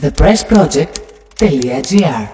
[0.00, 2.24] thepressproject.gr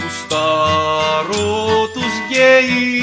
[0.00, 1.52] Γουστάρω
[1.92, 3.02] τους γκέι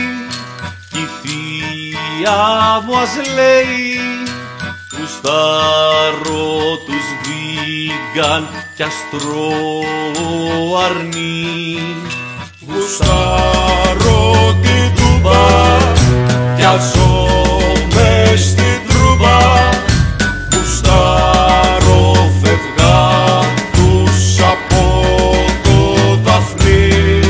[0.92, 2.40] κι η θεία
[2.86, 3.99] μου ας λέει.
[4.97, 6.49] Γουστάρω
[6.86, 8.44] τους βίγκαν
[8.76, 9.54] κι αστρώ
[10.86, 11.79] αρνί.
[12.68, 14.22] Γουστάρω
[14.62, 14.90] την
[15.22, 15.78] τούμπα
[16.55, 17.27] κι ζω
[17.96, 19.40] μες στην τρούμπα.
[20.52, 23.00] Γουστάρω φευγά
[23.72, 25.05] τους από
[25.63, 25.80] το
[26.23, 27.22] δαφνί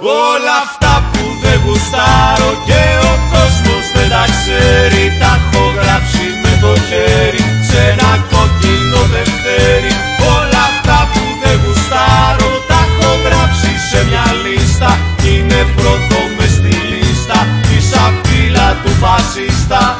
[0.00, 5.04] Όλα αυτά που δεν γουστάρω και ο κόσμος δεν τα ξέρει.
[5.20, 8.35] Τα έχω γράψει με το χέρι σε ένα
[19.00, 19.96] φασίστα.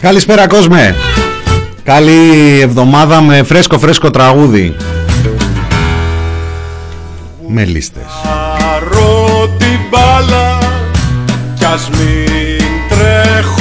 [0.00, 0.96] Καλησπέρα κόσμε.
[1.84, 4.76] Καλή εβδομάδα με φρέσκο φρέσκο τραγούδι.
[7.48, 8.02] Με λίστες.
[8.22, 10.58] Πάρω την μπάλα
[11.54, 12.33] κι ας μην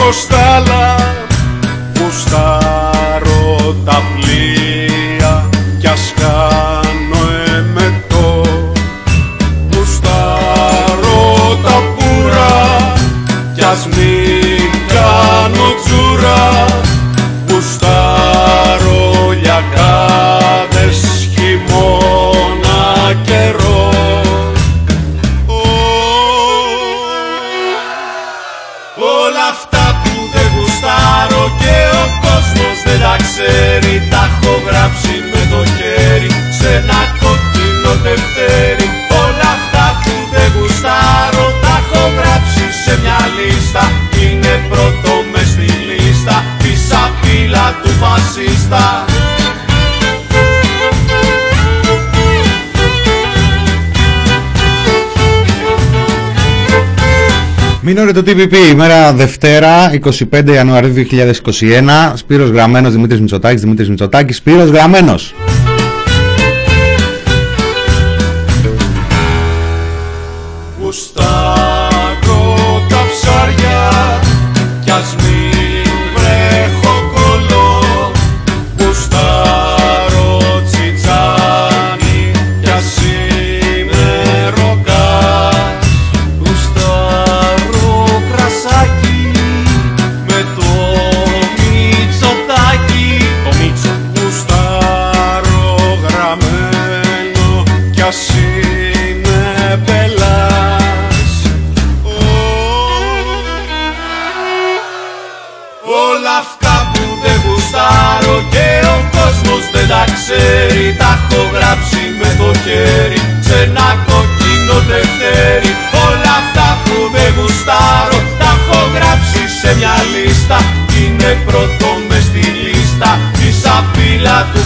[0.04, 0.96] τρέχω στα άλλα
[2.00, 8.42] Γουστάρω τα πλοία κι ας κάνω εμετό.
[9.72, 12.94] Γουστάρω τα πουρα
[13.56, 14.13] κι ας μην
[57.96, 59.92] Μην το TPP, ημέρα Δευτέρα,
[60.32, 65.34] 25 Ιανουαρίου 2021 Σπύρος Γραμμένος, Δημήτρης Μητσοτάκης, Δημήτρης Μητσοτάκης Σπύρος Γραμμένος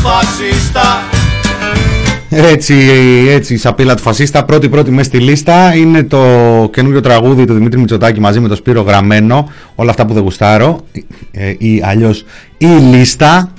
[0.04, 1.04] φασίστα.
[2.30, 2.76] Έτσι,
[3.30, 5.76] έτσι, η σαπίλα του φασίστα, πρώτη πρώτη μέσα στη λίστα.
[5.76, 6.20] Είναι το
[6.74, 10.86] καινούριο τραγούδι του Δημήτρη Μητσοτάκη μαζί με το Σπύρο Γραμμένο, όλα αυτά που δεν γουστάρω,
[11.32, 12.26] ε, ή αλλιώς
[12.58, 13.52] η λίστα.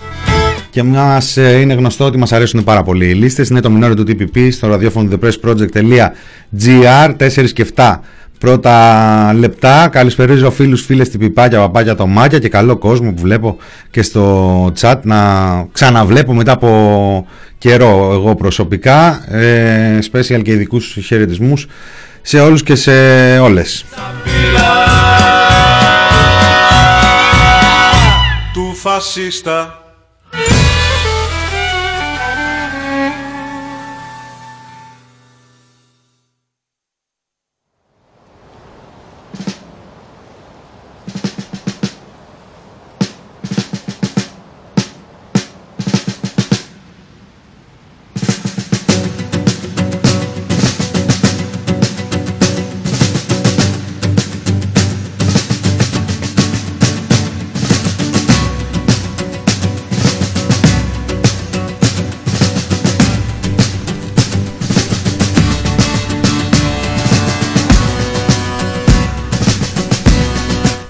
[0.71, 3.97] Και μας ε, είναι γνωστό ότι μας αρέσουν πάρα πολύ οι λίστες, είναι το μινόριο
[3.97, 7.97] του TPP στο ραδιόφωνο thepressproject.gr 4 και 7
[8.39, 9.89] πρώτα λεπτά.
[9.89, 13.57] Καλησπερίζω φίλους, φίλες, τυπιπάκια, παπάκια, τομάκια και καλό κόσμο που βλέπω
[13.91, 15.19] και στο chat να
[15.73, 17.27] ξαναβλέπω μετά από
[17.59, 19.25] καιρό εγώ προσωπικά.
[19.35, 21.67] Ε, special και ειδικούς χαιρετισμούς
[22.23, 22.93] σε όλους και σε
[23.39, 23.85] όλες.
[28.53, 29.83] του φασίστα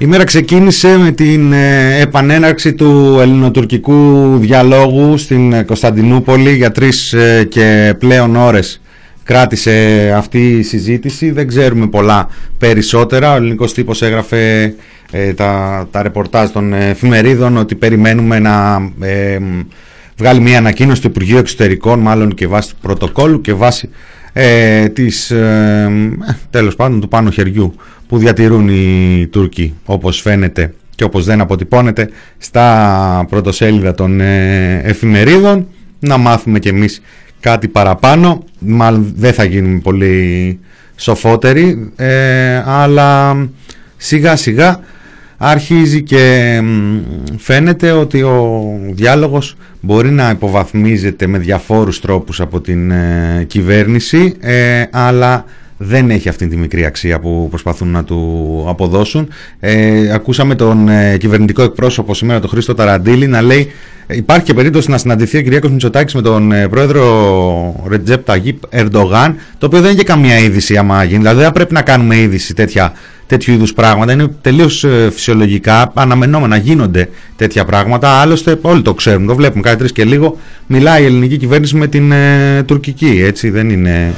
[0.08, 7.94] μέρα ξεκίνησε με την ε, επανέναρξη του ελληνοτουρκικού διαλόγου στην Κωνσταντινούπολη για τρεις ε, και
[7.98, 8.80] πλέον ώρες
[9.24, 11.30] κράτησε αυτή η συζήτηση.
[11.30, 12.28] Δεν ξέρουμε πολλά
[12.58, 13.32] περισσότερα.
[13.32, 14.74] Ο ελληνικός τύπος έγραφε
[15.10, 18.82] ε, τα, τα ρεπορτάζ των εφημερίδων ότι περιμένουμε να
[20.16, 23.88] βγάλει μια ανακοίνωση του Υπουργείου Εξωτερικών μάλλον και βάσει του πρωτοκόλλου και βάσει
[24.32, 25.32] ε, της,
[26.50, 27.74] τέλος πάντων του πάνω χεριού
[28.08, 32.08] που διατηρούν οι Τούρκοι όπως φαίνεται και όπως δεν αποτυπώνεται
[32.38, 35.66] στα πρωτοσέλιδα των ε, εφημερίδων.
[35.98, 37.02] Να μάθουμε κι εμείς
[37.40, 38.44] κάτι παραπάνω.
[38.58, 40.58] Μάλλον δεν θα γίνουμε πολύ
[40.96, 43.36] σοφότεροι ε, αλλά
[43.96, 44.80] σιγά σιγά
[45.38, 46.60] αρχίζει και
[47.36, 54.36] φαίνεται ότι ο διάλογος μπορεί να υποβαθμίζεται με διαφόρους τρόπους από την ε, κυβέρνηση
[54.90, 55.44] αλλά
[55.78, 59.28] δεν έχει αυτή τη μικρή αξία που προσπαθούν να του αποδώσουν.
[59.60, 63.72] Ε, ακούσαμε τον ε, κυβερνητικό εκπρόσωπο σήμερα, τον Χρήστο Ταραντήλη, να λέει
[64.16, 65.66] υπάρχει και περίπτωση να συναντηθεί ο κ.
[65.66, 70.76] Μητσοτάκης με τον ε, πρόεδρο Ρετζέπ Ταγίπ Ερντογάν, το οποίο δεν είναι και καμία είδηση
[70.76, 71.18] άμα γίνει.
[71.18, 72.92] Δηλαδή δεν πρέπει να κάνουμε είδηση τέτοια,
[73.26, 74.12] τέτοιου είδους πράγματα.
[74.12, 78.10] Είναι τελείως ε, φυσιολογικά, αναμενόμενα γίνονται τέτοια πράγματα.
[78.10, 80.38] Άλλωστε, όλοι το ξέρουν, το βλέπουμε κάθε τρεις και λίγο.
[80.66, 84.14] Μιλάει η ελληνική κυβέρνηση με την ε, τουρκική, έτσι δεν είναι.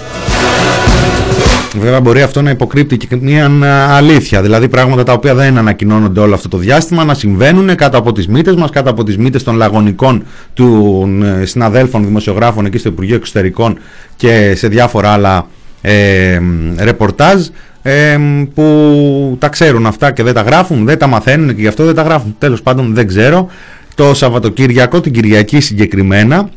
[1.78, 3.50] Βέβαια μπορεί αυτό να υποκρύπτει και μια
[3.90, 8.12] αλήθεια, δηλαδή πράγματα τα οποία δεν ανακοινώνονται όλο αυτό το διάστημα να συμβαίνουν κάτω από
[8.12, 10.22] τις μύτες μας, κάτω από τις μύτες των λαγωνικών
[10.54, 11.08] του
[11.40, 13.78] ε, συναδέλφων δημοσιογράφων εκεί στο Υπουργείο Εξωτερικών
[14.16, 15.46] και σε διάφορα άλλα
[15.80, 16.40] ε,
[16.78, 17.46] ρεπορτάζ
[17.82, 18.18] ε,
[18.54, 21.94] που τα ξέρουν αυτά και δεν τα γράφουν, δεν τα μαθαίνουν και γι' αυτό δεν
[21.94, 22.34] τα γράφουν.
[22.38, 23.48] Τέλος πάντων δεν ξέρω.
[23.94, 26.48] Το Σαββατοκύριακο, την Κυριακή συγκεκριμένα,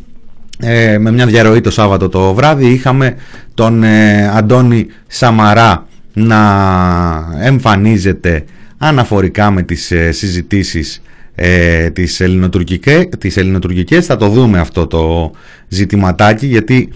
[0.63, 3.15] ε, με μια διαρροή το Σάββατο το βράδυ είχαμε
[3.53, 6.39] τον ε, Αντώνη Σαμαρά να
[7.41, 8.43] εμφανίζεται
[8.77, 11.01] αναφορικά με τις ε, συζητήσεις
[11.35, 14.05] ε, τις, ελληνοτουρκικές, τις ελληνοτουρκικές.
[14.05, 15.31] Θα το δούμε αυτό το
[15.67, 16.89] ζητηματάκι γιατί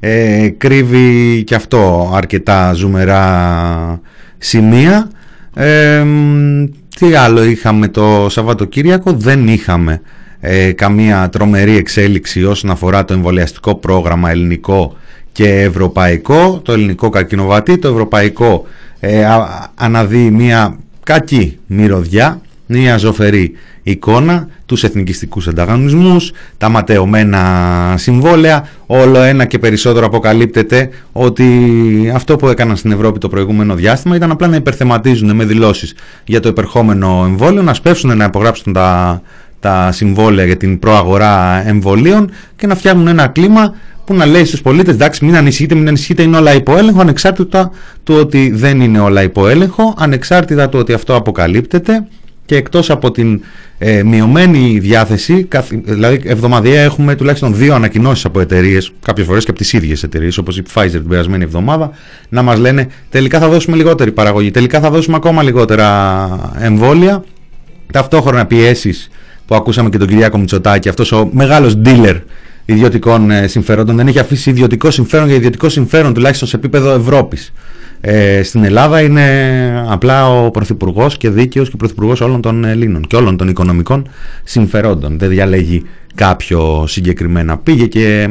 [0.00, 4.00] ε, κρύβει και αυτό αρκετά ζουμερά
[4.38, 5.10] σημεία.
[5.54, 6.04] Ε,
[6.98, 10.00] τι άλλο είχαμε το Σαββατοκύριακο; Δεν είχαμε
[10.46, 14.96] ε, καμία τρομερή εξέλιξη όσον αφορά το εμβολιαστικό πρόγραμμα ελληνικό
[15.32, 16.60] και ευρωπαϊκό.
[16.64, 18.66] Το ελληνικό καρκινοβατή, το ευρωπαϊκό
[19.00, 19.24] ε,
[19.74, 23.52] αναδύει μια κακή μυρωδιά, μια ζωφερή
[23.82, 31.46] εικόνα, τους εθνικιστικούς ανταγωνισμούς, τα ματαιωμένα συμβόλαια, όλο ένα και περισσότερο αποκαλύπτεται ότι
[32.14, 35.94] αυτό που έκαναν στην Ευρώπη το προηγούμενο διάστημα ήταν απλά να υπερθεματίζουν με δηλώσεις
[36.24, 39.22] για το υπερχόμενο εμβόλιο, να σπεύσουν να υπογράψουν τα
[39.64, 43.74] τα συμβόλαια για την προαγορά εμβολίων και να φτιάχνουν ένα κλίμα
[44.04, 47.70] που να λέει στους πολίτες εντάξει μην ανησυχείτε, μην ανησυχείτε είναι όλα υπό έλεγχο ανεξάρτητα
[48.02, 52.06] του ότι δεν είναι όλα υπό έλεγχο ανεξάρτητα του ότι αυτό αποκαλύπτεται
[52.46, 53.42] και εκτός από την
[53.78, 59.58] ε, μειωμένη διάθεση, δηλαδή εβδομαδιαία έχουμε τουλάχιστον δύο ανακοινώσεις από εταιρείες, κάποιες φορές και από
[59.58, 61.90] τις ίδιες εταιρείες, όπως η Pfizer την περασμένη εβδομάδα,
[62.28, 67.24] να μας λένε τελικά θα δώσουμε λιγότερη παραγωγή, τελικά θα δώσουμε ακόμα λιγότερα εμβόλια,
[67.92, 69.10] ταυτόχρονα πιέσεις
[69.46, 72.20] που ακούσαμε και τον Κυριάκο Μητσοτάκη, αυτός ο μεγάλος dealer
[72.64, 77.52] ιδιωτικών ε, συμφερόντων δεν έχει αφήσει ιδιωτικό συμφέρον για ιδιωτικό συμφέρον τουλάχιστον σε επίπεδο Ευρώπης.
[78.00, 83.16] Ε, στην Ελλάδα είναι απλά ο Πρωθυπουργός και δίκαιος και Πρωθυπουργός όλων των Ελλήνων και
[83.16, 84.08] όλων των οικονομικών
[84.44, 85.18] συμφερόντων.
[85.18, 85.82] Δεν διαλέγει
[86.14, 87.56] κάποιο συγκεκριμένα.
[87.58, 88.28] Πήγε και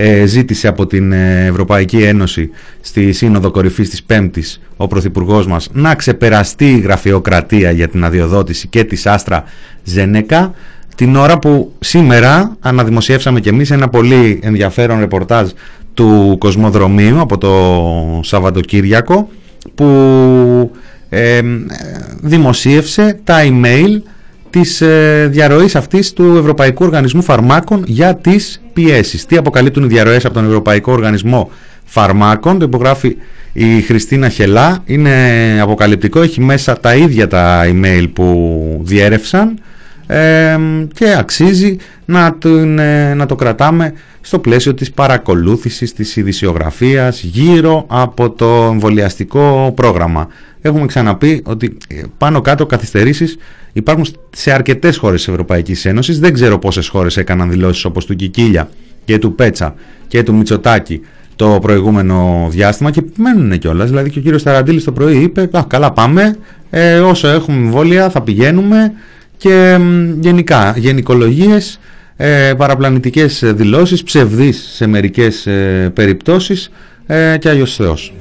[0.00, 2.50] ε, ζήτησε από την ε, Ευρωπαϊκή Ένωση
[2.80, 8.68] στη Σύνοδο Κορυφής της Πέμπτης ο Πρωθυπουργός μας να ξεπεραστεί η γραφειοκρατία για την αδειοδότηση
[8.68, 9.44] και της Άστρα
[9.84, 10.54] Ζενέκα
[10.94, 15.50] την ώρα που σήμερα αναδημοσιεύσαμε και εμείς ένα πολύ ενδιαφέρον ρεπορτάζ
[15.94, 19.28] του Κοσμοδρομίου από το Σαββατοκύριακο
[19.74, 19.86] που
[21.08, 21.40] ε,
[22.20, 24.00] δημοσίευσε τα email
[24.50, 29.26] της ε, διαρροής αυτής του Ευρωπαϊκού Οργανισμού Φαρμάκων για τις πιέσεις.
[29.26, 31.50] Τι αποκαλύπτουν οι διαρροές από τον Ευρωπαϊκό Οργανισμό
[31.84, 33.16] Φαρμάκων, το υπογράφει
[33.52, 35.12] η Χριστίνα Χελά, είναι
[35.60, 39.58] αποκαλυπτικό, έχει μέσα τα ίδια τα email που διέρευσαν
[40.92, 42.38] και αξίζει να,
[42.82, 50.28] ε, να το κρατάμε στο πλαίσιο της παρακολούθησης της ειδησιογραφίας γύρω από το εμβολιαστικό πρόγραμμα.
[50.60, 53.36] Έχουμε ξαναπεί ότι ε, πάνω κάτω καθυστερήσεις
[53.72, 56.18] υπάρχουν σε αρκετές χώρες της Ευρωπαϊκής Ένωσης.
[56.18, 58.68] Δεν ξέρω πόσες χώρες έκαναν δηλώσεις όπως του Κικίλια
[59.04, 59.74] και του Πέτσα
[60.08, 61.00] και του Μητσοτάκη
[61.36, 63.88] το προηγούμενο διάστημα και μένουν κιόλας.
[63.88, 66.36] Δηλαδή και ο κύριος Ταραντήλης το πρωί είπε Α, καλά πάμε,
[66.70, 68.92] ε, όσο έχουμε εμβόλια θα πηγαίνουμε
[69.38, 69.78] και
[70.20, 71.80] γενικά γενικολογίες,
[72.16, 76.70] ε, παραπλανητικές δηλώσεις, ψευδείς σε μερικές ε, περιπτώσεις
[77.06, 78.12] ε, και Άγιος Θεός.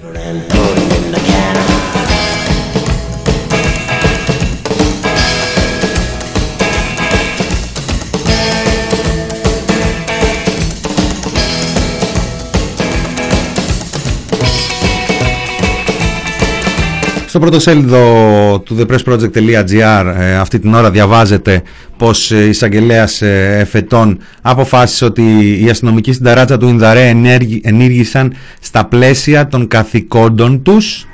[17.37, 21.61] Στο πρώτο σέλιδο του thepressproject.gr ε, αυτή την ώρα διαβάζετε
[21.97, 27.13] πως η εισαγγελέας εφετών αποφάσισε ότι οι αστυνομικοί στην ταράτσα του Ινδαρέ
[27.61, 31.07] ενήργησαν στα πλαίσια των καθηκόντων τους.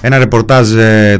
[0.00, 0.68] Ένα ρεπορτάζ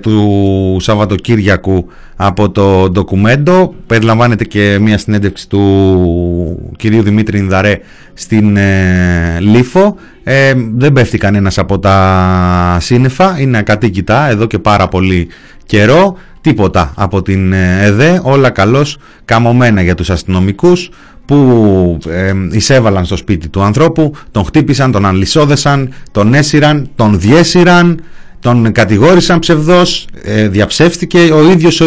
[0.00, 3.74] του Σαββατοκύριακου από το ντοκουμέντο.
[3.86, 7.80] Περιλαμβάνεται και μια συνέντευξη του κυρίου Δημήτρη Ινδαρέ
[8.14, 9.96] στην ε, Λίφο.
[10.22, 15.28] Ε, δεν πέφτει κανένας από τα σύννεφα, είναι ακατοίκητα εδώ και πάρα πολύ
[15.66, 16.16] καιρό.
[16.40, 20.90] Τίποτα από την ε, ΕΔΕ, όλα καλώς καμωμένα για τους αστυνομικούς
[21.26, 28.00] που ε, εισέβαλαν στο σπίτι του ανθρώπου, τον χτύπησαν, τον ανλυσόδεσαν, τον έσυραν, τον διέσυραν,
[28.44, 31.86] τον κατηγόρησαν ψευδός, ε, διαψεύστηκε ο ίδιος ο,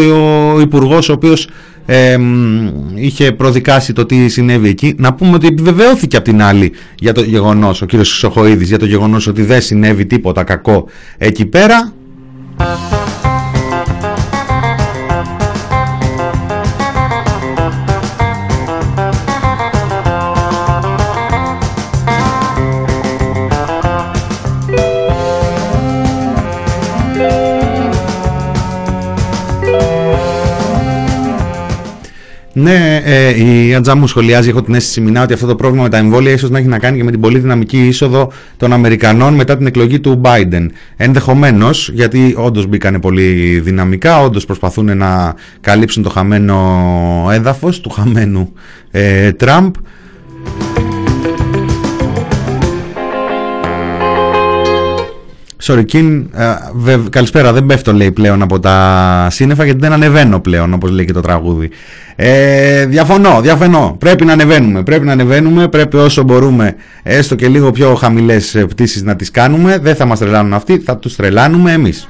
[0.55, 1.49] ο Υπουργός ο οποίος
[1.85, 2.17] ε,
[2.95, 4.95] είχε προδικάσει το τι συνέβη εκεί.
[4.97, 8.85] Να πούμε ότι επιβεβαιώθηκε από την άλλη για το γεγονός, ο κύριος Σοχοίδης, για το
[8.85, 10.87] γεγονός ότι δεν συνέβη τίποτα κακό
[11.17, 11.93] εκεί πέρα.
[32.59, 35.89] Ναι, ε, η Ατζά μου σχολιάζει, έχω την αίσθηση μηνά ότι αυτό το πρόβλημα με
[35.89, 39.33] τα εμβόλια ίσως να έχει να κάνει και με την πολύ δυναμική είσοδο των Αμερικανών
[39.33, 40.65] μετά την εκλογή του Biden.
[40.95, 48.53] Ενδεχομένως, γιατί όντως μπήκανε πολύ δυναμικά, όντως προσπαθούν να καλύψουν το χαμένο έδαφος του χαμένου
[48.91, 49.73] ε, Τραμπ.
[55.67, 56.29] Σορικίν,
[56.85, 61.05] ε, καλησπέρα, δεν πέφτω λέει πλέον από τα σύννεφα γιατί δεν ανεβαίνω πλέον όπως λέει
[61.05, 61.69] και το τραγούδι.
[62.15, 63.95] Ε, διαφωνώ, διαφωνώ.
[63.99, 68.65] Πρέπει να ανεβαίνουμε, πρέπει να ανεβαίνουμε, πρέπει όσο μπορούμε έστω και λίγο πιο χαμηλές ε,
[68.65, 69.77] πτήσεις να τις κάνουμε.
[69.77, 72.07] Δεν θα μας τρελάνουν αυτοί, θα τους τρελάνουμε εμείς.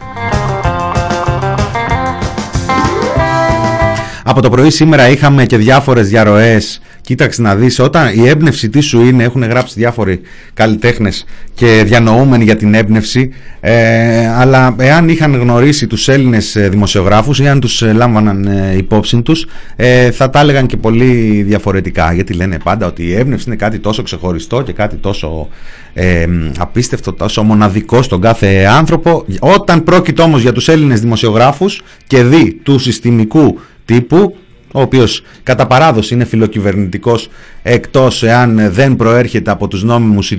[4.23, 8.79] Από το πρωί σήμερα είχαμε και διάφορες διαρροές Κοίταξε να δεις, όταν η έμπνευση τι
[8.79, 10.21] σου είναι, έχουν γράψει διάφοροι
[10.53, 17.39] καλλιτέχνες και διανοούμενοι για την έμπνευση, ε, αλλά εάν είχαν γνωρίσει τους Έλληνες ε, δημοσιογράφους
[17.39, 22.13] ή αν τους ε, λάμβαναν ε, υπόψη τους, ε, θα τα έλεγαν και πολύ διαφορετικά,
[22.13, 25.47] γιατί λένε πάντα ότι η έμπνευση είναι κάτι τόσο ξεχωριστό και κάτι τόσο
[25.93, 26.25] ε,
[26.57, 29.25] απίστευτο, τόσο μοναδικό στον κάθε άνθρωπο.
[29.39, 34.35] Όταν πρόκειται όμως για τους Έλληνες δημοσιογράφους και δει του συστημικού τύπου,
[34.77, 37.29] ο οποίος κατά παράδοση είναι φιλοκυβερνητικός
[37.63, 40.37] εκτός εάν δεν προέρχεται από τους νόμιμους ε,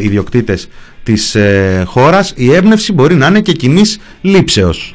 [0.00, 0.68] ιδιοκτήτες
[1.02, 4.94] της ε, χώρας, η έμπνευση μπορεί να είναι και κοινής λήψεως.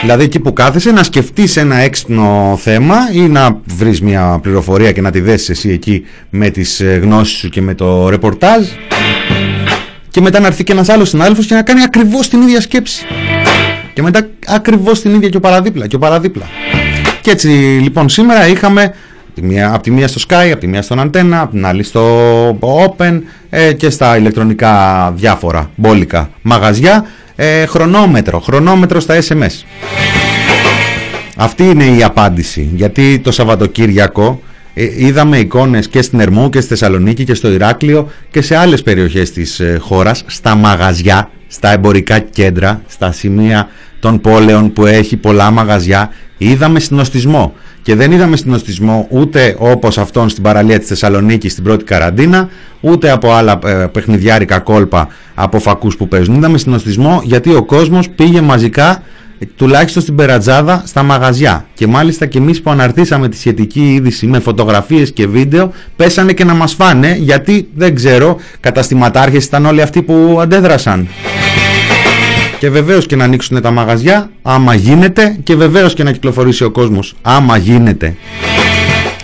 [0.00, 5.00] Δηλαδή εκεί που κάθεσαι να σκεφτείς ένα έξυπνο θέμα ή να βρεις μια πληροφορία και
[5.00, 8.66] να τη δέσεις εσύ εκεί με τις ε, γνώσεις σου και με το ρεπορτάζ
[10.10, 13.04] και μετά να έρθει και ένας άλλος συνάδελφος και να κάνει ακριβώς την ίδια σκέψη.
[13.96, 16.46] Και μετά ακριβώς την ίδια και ο παραδίπλα και ο παραδίπλα.
[17.26, 17.48] Και έτσι
[17.82, 18.94] λοιπόν σήμερα είχαμε
[19.72, 23.20] από τη μία στο Sky, από τη μία στον Antenna, από την άλλη στο Open
[23.50, 27.06] ε, και στα ηλεκτρονικά διάφορα μπόλικα μαγαζιά
[27.36, 29.64] ε, χρονόμετρο, χρονόμετρο στα SMS.
[31.36, 34.45] Αυτή είναι η απάντηση, γιατί το Σαββατοκύριακο ε,
[34.76, 39.32] είδαμε εικόνες και στην Ερμού και στη Θεσσαλονίκη και στο Ηράκλειο και σε άλλες περιοχές
[39.32, 43.68] της ε, χώρας, στα μαγαζιά, στα εμπορικά κέντρα, στα σημεία
[44.00, 46.10] των πόλεων που έχει πολλά μαγαζιά.
[46.38, 51.84] Είδαμε συνοστισμό και δεν είδαμε συνοστισμό ούτε όπως αυτόν στην παραλία της Θεσσαλονίκης στην πρώτη
[51.84, 52.48] καραντίνα
[52.80, 56.34] ούτε από άλλα ε, παιχνιδιάρικα κόλπα από φακούς που παίζουν.
[56.34, 59.02] Είδαμε συνοστισμό γιατί ο κόσμος πήγε μαζικά
[59.56, 64.40] τουλάχιστον στην Περατζάδα στα μαγαζιά και μάλιστα και εμείς που αναρτήσαμε τη σχετική είδηση με
[64.40, 70.02] φωτογραφίες και βίντεο πέσανε και να μας φάνε γιατί δεν ξέρω καταστηματάρχες ήταν όλοι αυτοί
[70.02, 71.08] που αντέδρασαν
[72.58, 76.70] και βεβαίως και να ανοίξουν τα μαγαζιά, άμα γίνεται, και βεβαίως και να κυκλοφορήσει ο
[76.70, 78.16] κόσμος, άμα γίνεται.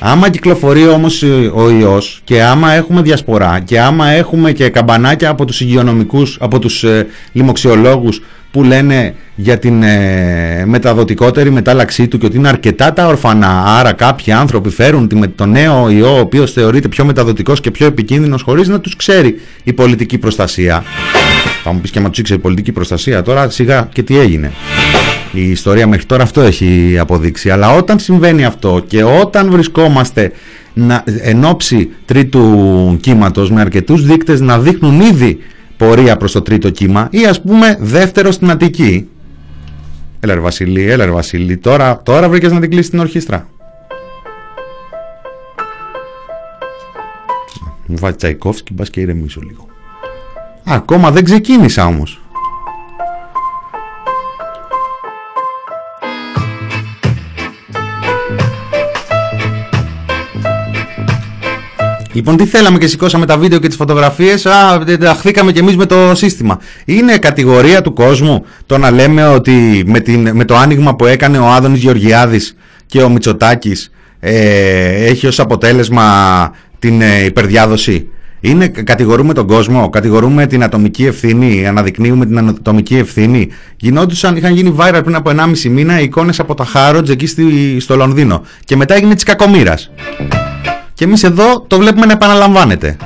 [0.01, 1.23] Άμα κυκλοφορεί όμως
[1.55, 6.59] ο ιός και άμα έχουμε διασπορά και άμα έχουμε και καμπανάκια από τους υγειονομικούς, από
[6.59, 12.93] τους ε, λοιμοξιολόγους που λένε για την ε, μεταδοτικότερη μετάλλαξή του και ότι είναι αρκετά
[12.93, 17.71] τα ορφανά, άρα κάποιοι άνθρωποι φέρουν το νέο ιό ο οποίος θεωρείται πιο μεταδοτικός και
[17.71, 20.85] πιο επικίνδυνος χωρίς να τους ξέρει η πολιτική προστασία.
[21.65, 24.53] Θα μου πεις και μα τους η πολιτική προστασία τώρα σιγά και τι έγινε.
[25.33, 27.51] Η ιστορία μέχρι τώρα αυτό έχει αποδείξει.
[27.51, 30.33] Αλλά όταν συμβαίνει αυτό και όταν βρισκόμαστε
[30.75, 35.39] να, εν ώψη τρίτου κύματος με αρκετούς δείκτες να δείχνουν ήδη
[35.83, 39.09] πορεία προς το τρίτο κύμα ή ας πούμε δεύτερο στην Αττική.
[40.21, 43.49] Έλα ρε Βασιλή, έλα ρε Βασιλή, τώρα, τώρα βρήκες να την κλείσεις την ορχήστρα.
[47.87, 49.67] Μου βάζει Τσαϊκόφσκι, μπας και ηρεμήσω λίγο.
[50.65, 52.22] Ακόμα δεν ξεκίνησα όμως.
[62.13, 64.47] Λοιπόν, τι θέλαμε και σηκώσαμε τα βίντεο και τις φωτογραφίες.
[64.47, 66.59] Α, ταχθήκαμε κι εμείς με το σύστημα.
[66.85, 71.39] Είναι κατηγορία του κόσμου το να λέμε ότι με, την, με το άνοιγμα που έκανε
[71.39, 73.91] ο Άδωνης Γεωργιάδης και ο Μητσοτάκης
[74.21, 76.05] ε, έχει ως αποτέλεσμα
[76.79, 78.09] την ε, υπερδιάδοση.
[78.41, 83.49] Είναι, κατηγορούμε τον κόσμο, κατηγορούμε την ατομική ευθύνη, αναδεικνύουμε την ατομική ευθύνη.
[83.77, 87.97] Γινόντουσαν, είχαν γίνει viral πριν από 1,5 μήνα εικόνες από τα Χάροτζ εκεί στη, στο
[87.97, 88.43] Λονδίνο.
[88.65, 89.75] Και μετά έγινε της κακομήρα.
[91.03, 92.97] Και εμείς εδώ το βλέπουμε να επαναλαμβάνεται.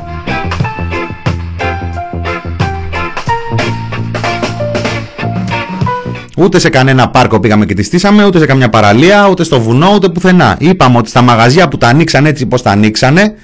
[6.36, 9.92] Ούτε σε κανένα πάρκο πήγαμε και τη στήσαμε, ούτε σε καμιά παραλία, ούτε στο βουνό,
[9.94, 10.56] ούτε πουθενά.
[10.58, 13.34] Είπαμε ότι στα μαγαζιά που τα ανοίξαν έτσι πως τα ανοίξανε,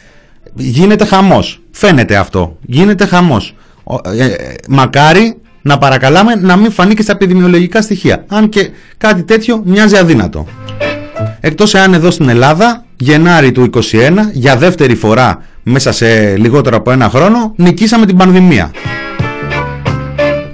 [0.54, 1.62] γίνεται χαμός.
[1.70, 2.56] Φαίνεται αυτό.
[2.60, 3.54] Γίνεται χαμός.
[4.16, 8.24] Ε, ε, μακάρι να παρακαλάμε να μην φανεί και στα επιδημιολογικά στοιχεία.
[8.28, 10.46] Αν και κάτι τέτοιο μοιάζει αδύνατο.
[11.40, 13.80] Εκτός εάν εδώ στην Ελλάδα, Γενάρη του 2021,
[14.32, 18.70] για δεύτερη φορά μέσα σε λιγότερο από ένα χρόνο, νικήσαμε την πανδημία.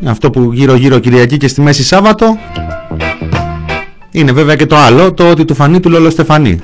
[0.05, 2.39] Αυτό που γύρω γύρω Κυριακή και στη μέση Σάββατο
[4.11, 6.61] είναι βέβαια και το άλλο, το ότι του φανεί του Λόλο Στεφανή.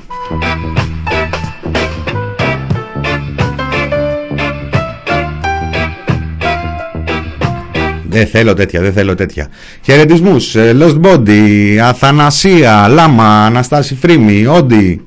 [8.09, 9.47] Δεν θέλω τέτοια, δεν θέλω τέτοια.
[9.81, 10.55] Χαιρετισμούς.
[10.55, 15.05] Ε, Lost Body, Αθανασία, Λάμα, Αναστάση Φρήμη, Όντι.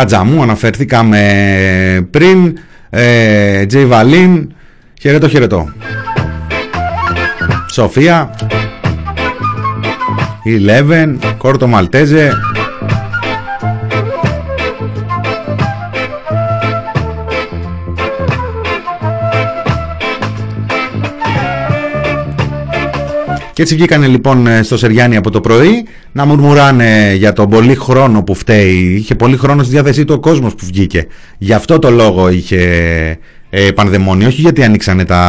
[0.00, 2.58] Ατζαμού αναφερθήκαμε πριν.
[2.90, 4.52] Ε, Τζέι Βαλίν.
[5.00, 5.68] Χαιρετώ, χαιρετώ.
[7.72, 8.30] Σοφία.
[10.44, 11.16] Eleven.
[11.38, 12.32] Κόρτο Μαλτέζε.
[23.60, 27.74] Και έτσι βγήκανε λοιπόν ε, στο Σεριάννη από το πρωί να μουρμουράνε για τον πολύ
[27.74, 28.94] χρόνο που φταίει.
[28.98, 31.06] Είχε πολύ χρόνο στη διάθεσή του ο κόσμος που βγήκε.
[31.38, 32.58] Γι' αυτό το λόγο είχε
[33.50, 35.20] ε, πανδαιμόνιο, όχι γιατί ανοίξανε τα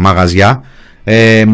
[0.00, 0.62] μαγαζιά.
[1.04, 1.44] Ε,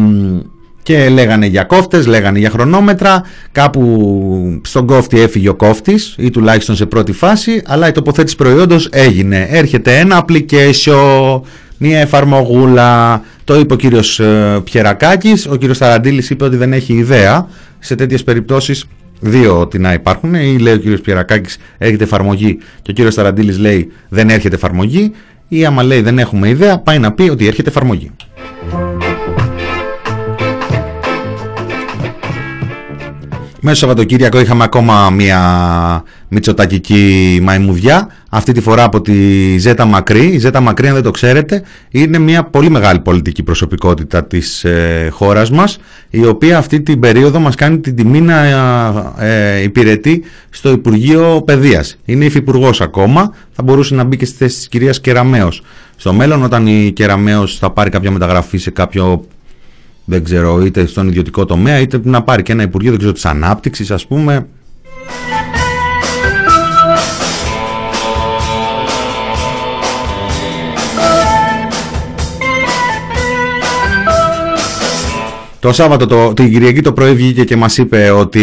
[0.83, 3.23] και λέγανε για κόφτες, λέγανε για χρονόμετρα.
[3.51, 8.89] Κάπου στον κόφτη έφυγε ο κόφτης ή τουλάχιστον σε πρώτη φάση, αλλά η τοποθέτηση προϊόντος
[8.91, 9.47] έγινε.
[9.49, 11.41] Έρχεται ένα application
[11.77, 13.21] μια εφαρμογούλα.
[13.43, 17.47] Το είπε ο κύριος ε, Πιερακάκης, ο κύριος Ταραντήλης είπε ότι δεν έχει ιδέα.
[17.79, 18.85] Σε τέτοιες περιπτώσεις
[19.19, 20.33] δύο ότι να υπάρχουν.
[20.33, 25.11] Ή λέει ο κύριος Πιερακάκης έρχεται εφαρμογή και ο κύριος Ταραντήλης λέει δεν έρχεται εφαρμογή.
[25.47, 28.11] Ή άμα λέει δεν έχουμε ιδέα πάει να πει ότι έρχεται εφαρμογή.
[33.65, 38.07] Μέσα στο Σαββατοκύριακο είχαμε ακόμα μια μητσοτακική μαϊμουδιά.
[38.29, 39.13] Αυτή τη φορά από τη
[39.57, 40.25] Ζέτα Μακρύ.
[40.25, 45.09] Η Ζέτα Μακρύ, αν δεν το ξέρετε, είναι μια πολύ μεγάλη πολιτική προσωπικότητα της ε,
[45.11, 48.45] χώρας μας, η οποία αυτή την περίοδο μας κάνει την τιμή να
[49.19, 51.97] ε, υπηρετεί στο Υπουργείο Παιδείας.
[52.05, 55.61] Είναι υφυπουργός ακόμα, θα μπορούσε να μπει και στη θέση της κυρίας Κεραμέως.
[55.95, 59.25] Στο μέλλον, όταν η Κεραμέως θα πάρει κάποια μεταγραφή σε κάποιο
[60.05, 63.25] δεν ξέρω, είτε στον ιδιωτικό τομέα, είτε να πάρει και ένα Υπουργείο, δεν ξέρω, της
[63.25, 64.47] Ανάπτυξης, ας πούμε.
[75.63, 78.41] Το Σάββατο, το, την Κυριακή το πρωί βγήκε και μας είπε ότι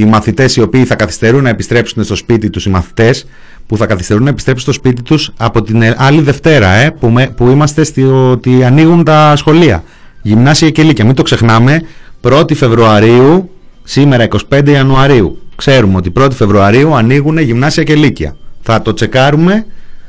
[0.00, 3.26] οι μαθητές οι οποίοι θα καθυστερούν να επιστρέψουν στο σπίτι τους, οι μαθητές
[3.66, 7.48] που θα καθυστερούν να επιστρέψουν στο σπίτι τους από την άλλη Δευτέρα, ε, που, που
[7.48, 9.84] είμαστε στη, ότι ανοίγουν τα σχολεία.
[10.22, 11.04] Γυμνάσια και Λύκεια.
[11.04, 11.82] Μην το ξεχνάμε.
[12.22, 13.50] 1η Φεβρουαρίου,
[13.84, 15.38] σήμερα 25 Ιανουαρίου.
[15.56, 18.36] Ξέρουμε ότι 1η Φεβρουαρίου ανοίγουν γυμνάσια και Λύκεια.
[18.62, 19.66] Θα το τσεκάρουμε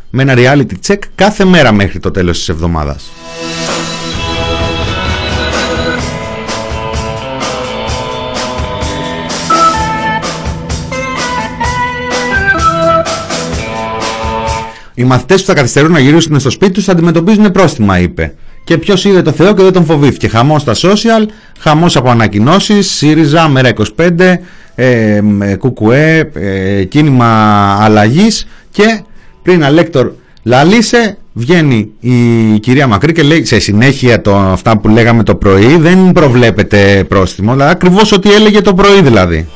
[0.10, 3.12] με ένα reality check κάθε μέρα μέχρι το τέλος της εβδομάδας.
[15.02, 18.34] Οι μαθητές που θα καθυστερούν να γυρίσουν στο σπίτι τους θα αντιμετωπίζουν πρόστιμα, είπε.
[18.64, 20.28] Και ποιος είδε το Θεό και δεν τον φοβήθηκε.
[20.28, 21.26] Χαμός στα social,
[21.60, 24.38] χαμός από ανακοινώσεις, ΣΥΡΙΖΑ, ΜΕΡΑ25,
[24.76, 25.22] ε,
[25.58, 27.28] Κουκουέ, ε, κίνημα
[27.80, 29.04] αλλαγής και
[29.42, 30.12] πριν αλέκτορ
[30.44, 35.78] Λαλίσε βγαίνει η κυρία Μακρύ και λέει σε συνέχεια το, αυτά που λέγαμε το πρωί
[35.78, 39.48] δεν προβλέπεται πρόστιμο, δηλαδή ακριβώς ό,τι έλεγε το πρωί δηλαδή.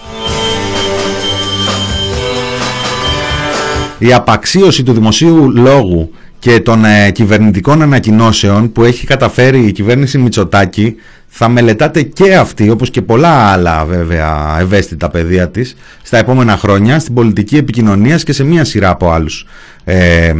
[3.97, 10.17] Η απαξίωση του δημοσίου λόγου και των ε, κυβερνητικών ανακοινώσεων που έχει καταφέρει η κυβέρνηση
[10.17, 10.95] Μητσοτάκη
[11.27, 16.99] θα μελετάτε και αυτή όπως και πολλά άλλα βέβαια ευαίσθητα πεδία της στα επόμενα χρόνια
[16.99, 19.45] στην πολιτική επικοινωνίας και σε μία σειρά από, άλλους,
[19.83, 20.33] ε,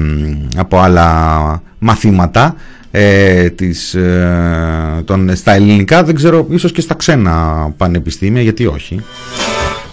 [0.58, 2.56] από άλλα μαθήματα
[2.92, 9.02] ε, της, ε, των, στα ελληνικά δεν ξέρω ίσως και στα ξένα πανεπιστήμια γιατί όχι.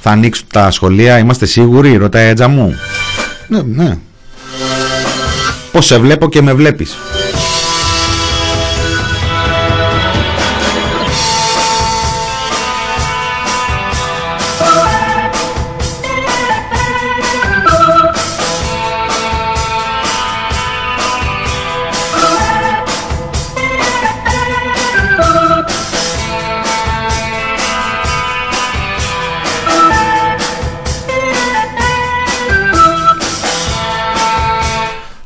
[0.00, 2.74] Θα ανοίξουν τα σχολεία είμαστε σίγουροι ρωτάει Τζαμού
[3.52, 3.98] Ναι, ναι.
[5.72, 6.96] Πώς σε βλέπω και με βλέπεις.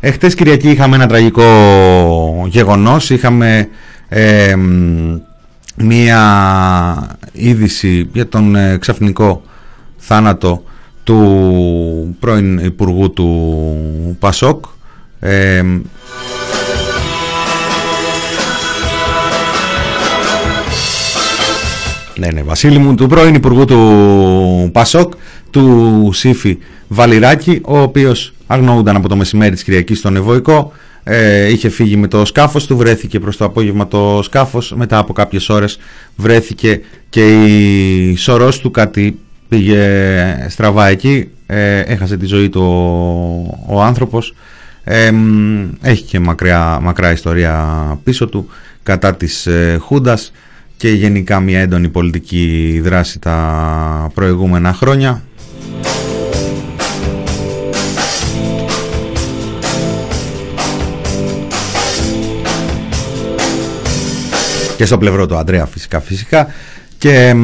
[0.07, 1.45] Εχθές Κυριακή είχαμε ένα τραγικό
[2.47, 3.69] γεγονός, είχαμε
[5.77, 9.43] μία είδηση για τον ε, ξαφνικό
[9.97, 10.63] θάνατο
[11.05, 14.65] του πρώην Υπουργού του Πασόκ.
[22.17, 25.13] Ναι, ναι, Βασίλη μου, του πρώην Υπουργού του Πασόκ,
[25.57, 30.73] του Σύφη Βαλιράκη, ο οποίος αγνοούνταν από το μεσημέρι της Κυριακής στον Ευωικό,
[31.05, 35.13] ε, είχε φύγει με το σκάφος του, βρέθηκε προς το απόγευμα το σκάφος, μετά από
[35.13, 35.79] κάποιες ώρες
[36.17, 42.63] βρέθηκε και η σωρός του κάτι πήγε στραβά εκεί, ε, έχασε τη ζωή του
[43.69, 44.35] ο, άνθρωπος,
[44.85, 45.11] ε,
[45.81, 48.49] έχει και μακριά, μακρά ιστορία πίσω του
[48.83, 50.33] κατά της ε, Χούντας
[50.77, 55.23] και γενικά μια έντονη πολιτική δράση τα προηγούμενα χρόνια
[64.77, 66.47] και στο πλευρό του Αντρέα φυσικά φυσικά.
[66.99, 67.35] Και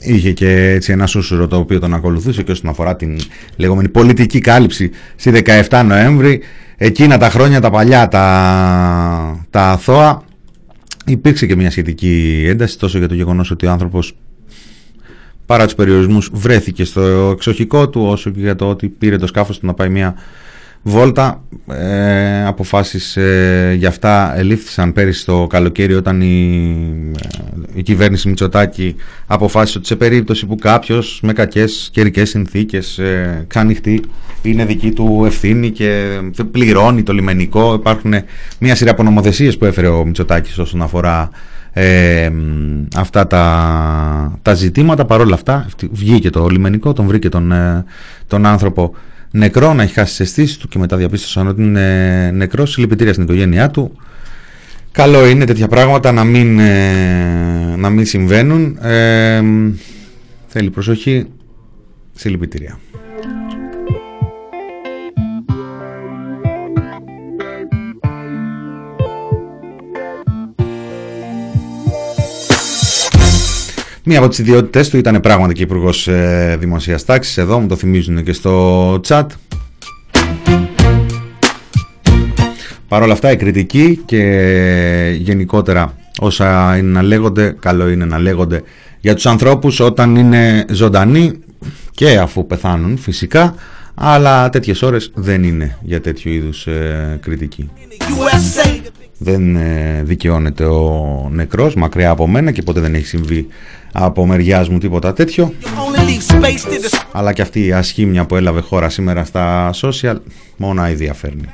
[0.00, 3.18] είχε και έτσι ένα σούσουρο το οποίο τον ακολουθούσε και όσον αφορά την
[3.56, 6.40] λεγόμενη πολιτική κάλυψη στη 17 Νοέμβρη.
[6.76, 10.22] Εκείνα τα χρόνια τα παλιά τα, τα αθώα
[11.06, 14.16] υπήρξε και μια σχετική ένταση τόσο για το γεγονός ότι ο άνθρωπος
[15.46, 17.00] παρά τους περιορισμούς βρέθηκε στο
[17.32, 20.14] εξοχικό του όσο και για το ότι πήρε το σκάφος του να πάει μια
[20.82, 27.14] Βόλτα, ε, αποφάσεις ε, για αυτά ελήφθησαν πέρυσι το καλοκαίρι όταν η,
[27.74, 28.94] ε, η κυβέρνηση Μητσοτάκη
[29.26, 34.02] αποφάσισε ότι σε περίπτωση που κάποιος με κακές καιρικές συνθήκες ε, ξανοιχτεί
[34.42, 37.74] είναι δική του ευθύνη και πληρώνει το λιμενικό.
[37.74, 38.14] Υπάρχουν
[38.58, 41.30] μια σειρά από νομοθεσίες που έφερε ο Μητσοτάκης όσον αφορά
[41.72, 42.30] ε,
[42.96, 45.04] αυτά τα, τα ζητήματα.
[45.04, 47.84] Παρ' όλα αυτά βγήκε το λιμενικό, τον βρήκε τον, ε,
[48.26, 48.94] τον άνθρωπο
[49.38, 52.70] νεκρό, να έχει χάσει τις αισθήσεις του και μετά διαπίστωσαν ότι είναι νεκρός.
[52.70, 53.96] Συλληπιτήρια στην οικογένειά του.
[54.92, 58.78] Καλό είναι τέτοια πράγματα να μην, ε, να μην συμβαίνουν.
[58.82, 59.42] Ε,
[60.46, 61.26] θέλει προσοχή.
[62.14, 62.78] Συλληπιτήρια.
[74.10, 77.38] Μία από τις ιδιότητέ του ήταν πράγματι και υπουργός ε, Δημοσίας Τάξης.
[77.38, 79.26] Εδώ μου το θυμίζουν και στο chat.
[82.88, 88.62] Παρ' όλα αυτά η κριτική και γενικότερα όσα είναι να λέγονται, καλό είναι να λέγονται
[89.00, 91.32] για τους ανθρώπους όταν είναι ζωντανοί
[91.90, 93.54] και αφού πεθάνουν φυσικά
[93.94, 97.70] αλλά τέτοιες ώρες δεν είναι για τέτοιου είδους ε, κριτική
[99.18, 103.46] δεν ε, δικαιώνεται ο νεκρός μακριά από μένα και ποτέ δεν έχει συμβεί
[103.92, 105.52] από μεριάς μου τίποτα τέτοιο.
[107.12, 110.16] Αλλά και αυτή η ασχήμια που έλαβε χώρα σήμερα στα social
[110.56, 111.48] μόνο αηδία φέρνει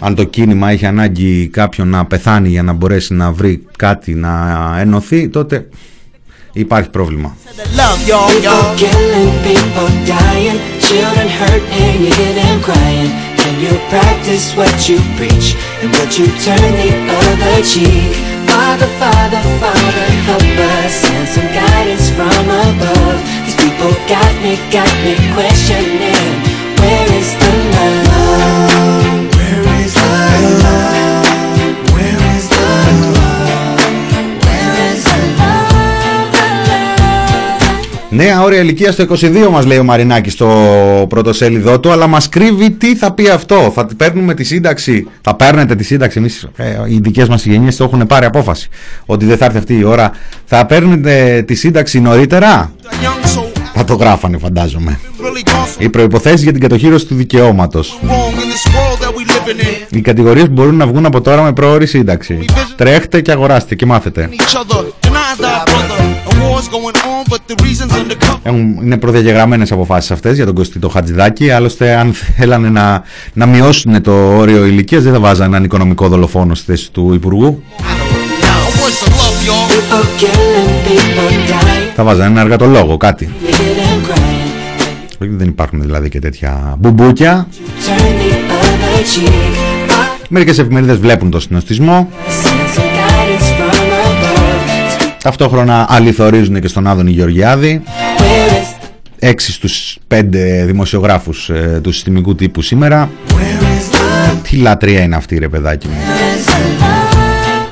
[0.00, 4.74] αν το κίνημα έχει ανάγκη κάποιον να πεθάνει για να μπορέσει να βρει κάτι να
[4.78, 5.68] ενωθεί τότε
[6.52, 7.36] υπάρχει πρόβλημα.
[10.88, 11.28] Children
[13.48, 15.56] Can you practice what you preach?
[15.80, 18.12] And would you turn the other cheek?
[18.44, 20.92] Father, Father, Father, help us.
[20.92, 23.16] Send some guidance from above.
[23.48, 26.07] These people got me, got me questioning
[38.18, 40.46] Νέα όρια ηλικίας στο 22 μας λέει ο Μαρινάκης στο
[41.08, 43.72] πρώτο σέλιδό του αλλά μας κρύβει τι θα πει αυτό.
[43.74, 47.84] Θα παίρνουμε τη σύνταξη θα παίρνετε τη σύνταξη εμείς, ε, οι δικές μας γενιές το
[47.84, 48.68] έχουν πάρει απόφαση
[49.06, 50.10] ότι δεν θα έρθει αυτή η ώρα.
[50.44, 52.72] Θα παίρνετε τη σύνταξη νωρίτερα;
[53.74, 55.00] Θα το γράφανε φαντάζομαι.
[55.78, 58.00] Οι προϋποθέσεις για την κατοχήρωση του δικαιώματος.
[59.90, 62.44] Οι κατηγορίες που μπορούν να βγουν από τώρα με πρόορη σύνταξη.
[62.76, 64.28] Τρέχτε και αγοράστε και μάθετε
[68.82, 71.50] είναι προδιαγεγραμμένες αποφάσεις αυτές για τον Κωστή το Χατζηδάκη.
[71.50, 76.54] Άλλωστε, αν θέλανε να, να μειώσουν το όριο ηλικίας, δεν θα βάζανε έναν οικονομικό δολοφόνο
[76.54, 77.62] στη θέση του Υπουργού.
[81.94, 83.30] Θα βάζανε ένα εργατολόγο, κάτι.
[85.18, 87.48] Δεν υπάρχουν δηλαδή και τέτοια μπουμπούκια.
[90.28, 92.08] Μερικές εφημερίδες βλέπουν το συνοστισμό.
[95.22, 97.82] Ταυτόχρονα αληθορίζουν και στον Άδωνη Γεωργιάδη.
[99.18, 103.10] Έξι στους πέντε δημοσιογράφους ε, του συστημικού τύπου σήμερα.
[104.42, 105.94] Τι λατρεία είναι αυτή ρε παιδάκι μου.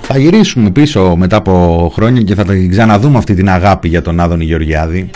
[0.08, 4.44] Θα γυρίσουμε πίσω μετά από χρόνια και θα ξαναδούμε αυτή την αγάπη για τον Άδωνη
[4.44, 5.10] Γεωργιάδη.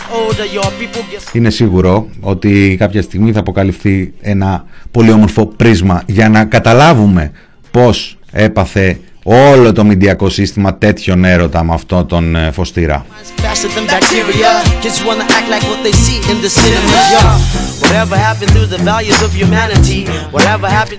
[1.33, 7.31] Είναι σίγουρο ότι κάποια στιγμή θα αποκαλυφθεί ένα πολύ όμορφο πρίσμα για να καταλάβουμε
[7.71, 13.05] πώς έπαθε όλο το μηντιακό σύστημα τέτοιον έρωτα με αυτό τον ε, Φωστήρα.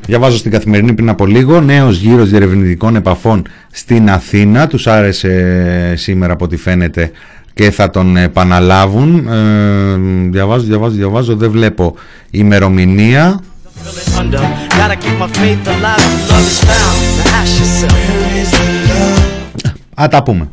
[0.07, 4.67] Διαβάζω στην καθημερινή πριν από λίγο νέος γύρος διερευνητικών επαφών στην Αθήνα.
[4.67, 7.11] Τους άρεσε σήμερα από ό,τι φαίνεται
[7.55, 9.29] και θα τον επαναλάβουν.
[9.29, 11.37] Ε, διαβάζω, διαβάζω, διαβάζω.
[11.37, 11.95] Δεν βλέπω
[12.31, 13.41] ημερομηνία
[20.03, 20.49] Α, τα πούμε.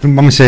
[0.00, 0.44] Πριν πάμε σε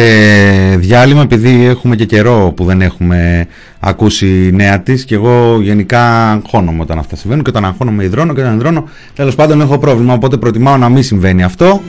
[0.77, 3.46] διάλειμμα, επειδή έχουμε και καιρό που δεν έχουμε
[3.81, 8.40] ακούσει νέα της και εγώ γενικά αγχώνομαι όταν αυτά συμβαίνουν και όταν αγχώνομαι υδρώνω και
[8.40, 11.81] όταν υδρώνω τέλος πάντων έχω πρόβλημα οπότε προτιμάω να μην συμβαίνει αυτό.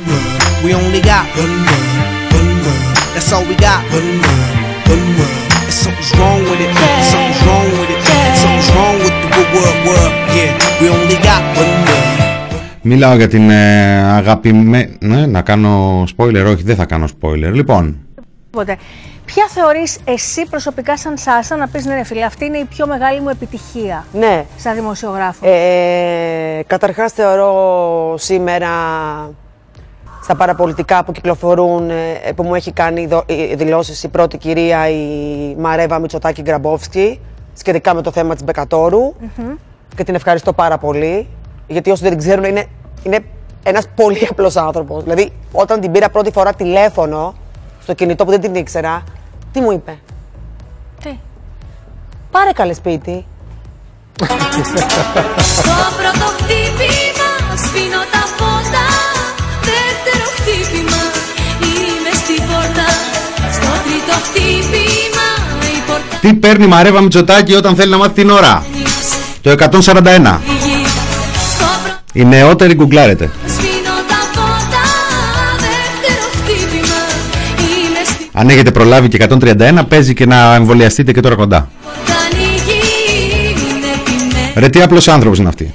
[12.81, 14.97] Μιλάω για την ε, αγαπημένη...
[14.99, 17.51] Ναι, να κάνω spoiler, όχι δεν θα κάνω spoiler.
[17.53, 17.97] Λοιπόν.
[19.25, 22.87] Ποια θεωρείς εσύ προσωπικά σαν Σάσα να πεις ναι ρε φίλε αυτή είναι η πιο
[22.87, 24.45] μεγάλη μου επιτυχία ναι.
[24.57, 28.69] σαν δημοσιογράφο; Ε, καταρχάς θεωρώ σήμερα
[30.23, 33.07] στα παραπολιτικά που κυκλοφορούν, ε, που μου έχει κάνει
[33.55, 37.19] δηλώσεις η πρώτη κυρία, η Μαρέβα Μητσοτάκη Γκραμπόφσκι,
[37.53, 39.13] σχετικά με το θέμα της μπεκατορου
[39.95, 41.27] Και την ευχαριστώ πάρα πολύ,
[41.67, 42.65] γιατί όσοι δεν την ξέρουν είναι,
[43.03, 43.19] είναι
[43.63, 45.03] ένας πολύ απλός άνθρωπος.
[45.03, 47.33] Δηλαδή, όταν την πήρα πρώτη φορά τηλέφωνο,
[47.81, 49.03] στο κινητό που δεν την ήξερα,
[49.51, 49.97] τι μου είπε;
[51.03, 51.17] Τι;
[52.31, 53.25] Πάρε καλέ σπίτι.
[55.57, 58.52] Στο πρώτο χτύπημα σπίνω τα φώτα
[66.21, 68.65] Τι παίρνει Μαρέβα Μητσοτάκη όταν θέλει να μάθει την ώρα;
[69.41, 70.39] Το 141
[72.13, 73.31] Η νεότερη γκουγκλάρεται.
[78.31, 81.69] Αν έχετε προλάβει και 131 παίζει και να εμβολιαστείτε και τώρα κοντά.
[84.55, 85.73] Ρε τι απλός άνθρωπος είναι αυτή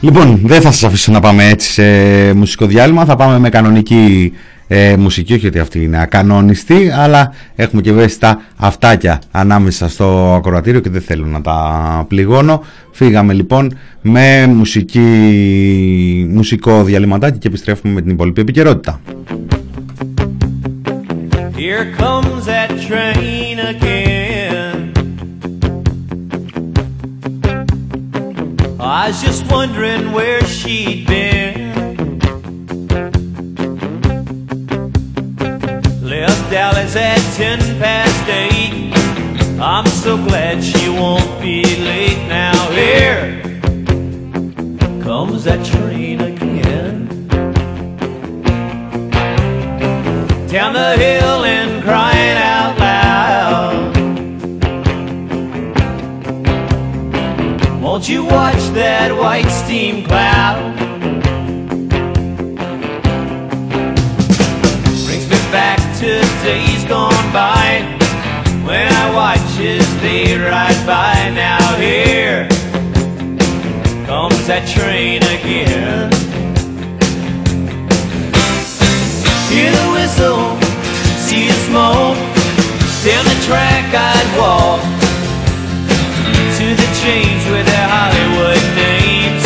[0.00, 1.82] Λοιπόν, δεν θα σας αφήσω να πάμε έτσι σε
[2.34, 4.32] μουσικό διάλειμμα, θα πάμε με κανονική
[4.68, 10.34] ε, μουσική, όχι ότι αυτή είναι ακανόνιστη, αλλά έχουμε και βέβαια τα αυτάκια ανάμεσα στο
[10.34, 12.64] ακροατήριο και δεν θέλω να τα πληγώνω.
[12.92, 15.00] Φύγαμε λοιπόν με μουσική,
[16.30, 19.00] μουσικό διαλυματάκι και επιστρέφουμε με την υπόλοιπη επικαιρότητα.
[21.56, 24.07] Here comes that train again.
[28.80, 32.18] I was just wondering where she'd been.
[36.00, 38.92] Left Dallas at ten past eight.
[39.60, 42.70] I'm so glad she won't be late now.
[42.70, 43.42] Here
[45.02, 47.08] comes that train again.
[50.46, 51.44] Down the hill
[57.98, 60.70] Won't you watch that white steam cloud?
[65.02, 67.82] Brings me back to days gone by
[68.62, 71.34] when I watch as they ride by.
[71.34, 72.46] Now here
[74.06, 76.06] comes that train again.
[79.50, 80.54] Hear the whistle,
[81.26, 82.14] see the smoke.
[83.02, 84.97] Down the track I'd walk
[87.08, 89.44] change with their Hollywood names.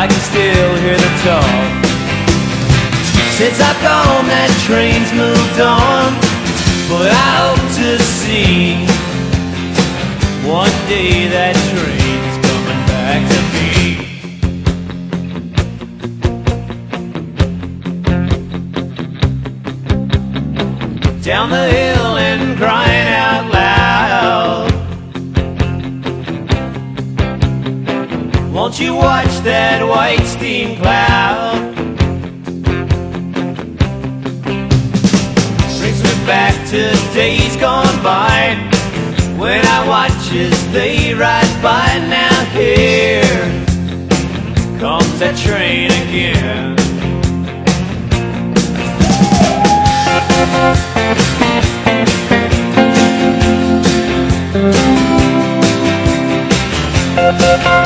[0.00, 1.70] I can still hear the talk.
[3.38, 6.14] Since I've gone, that train's moved on.
[6.90, 8.86] But I hope to see
[10.46, 13.66] one day that train's coming back to me.
[21.26, 22.85] down the hill and crying
[28.86, 31.58] you watch that white steam cloud?
[35.80, 38.54] Brings me back to days gone by
[39.40, 41.98] when I watch as they ride by.
[42.08, 43.42] Now here
[44.78, 46.76] comes that train again.
[57.16, 57.85] Now here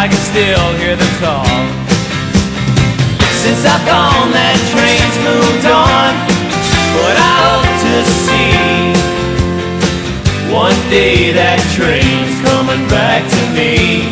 [0.00, 1.44] I can still hear them talk.
[3.44, 6.16] Since I've gone, that train's moved on.
[6.96, 8.96] But I hope to see
[10.48, 14.08] one day that train's coming back to me.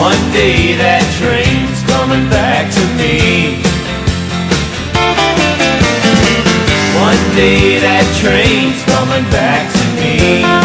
[0.00, 3.60] One day that train's coming back to me.
[7.04, 10.59] One day that train's coming back to me.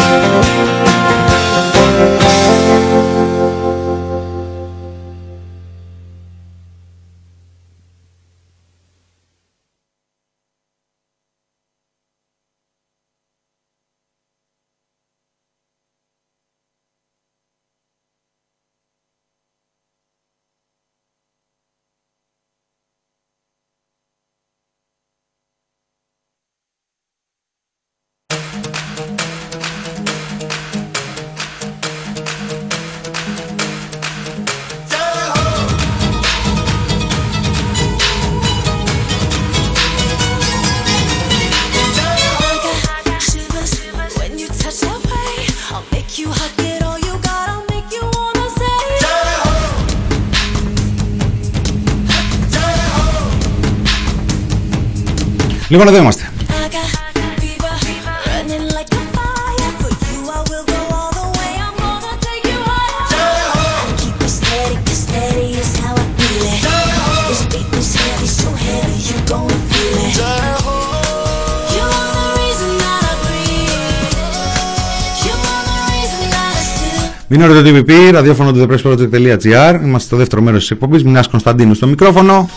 [75.66, 77.00] Reason that I still.
[77.28, 79.80] Μείνω το TVP, ραδιόφωνο του thepressproject.gr.
[79.84, 81.04] Είμαστε στο δεύτερο μέρος της εκπομπής.
[81.04, 82.50] Μινά Κωνσταντίνου στο μικρόφωνο.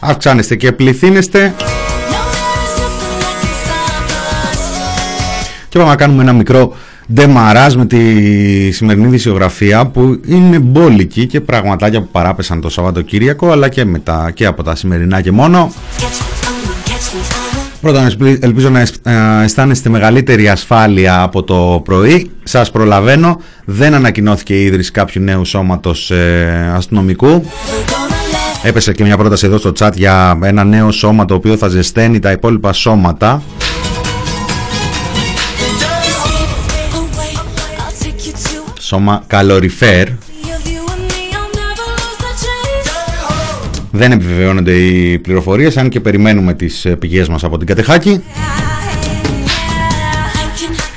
[0.00, 1.54] Αυξάνεστε και πληθύνεστε.
[5.68, 6.72] Και πάμε να κάνουμε ένα μικρό
[7.12, 7.98] ντεμαράζ με τη
[8.70, 14.46] σημερινή δισιογραφία που είναι μπόλικη και πραγματάκια που παράπεσαν το Σαββατοκύριακο αλλά και, μετά, και
[14.46, 15.72] από τα σημερινά και μόνο.
[15.98, 17.58] Catch me, oh, catch me, oh.
[17.80, 22.30] Πρώτον, εσπλ- ελπίζω να εσ- ε, αισθάνεστε μεγαλύτερη ασφάλεια από το πρωί.
[22.44, 27.26] Σας προλαβαίνω, δεν ανακοινώθηκε η ίδρυση κάποιου νέου σώματος ε, αστυνομικού.
[27.26, 31.34] We're gonna let Έπεσε και μια πρόταση εδώ στο chat για ένα νέο σώμα το
[31.34, 33.42] οποίο θα ζεσταίνει τα υπόλοιπα σώματα.
[38.90, 40.78] The
[42.40, 42.88] chase.
[43.90, 48.22] Δεν επιβεβαιώνονται οι πληροφορίες, αν και περιμένουμε τις ε, πηγές μας από την Κατεχάκη.
[48.22, 49.28] I can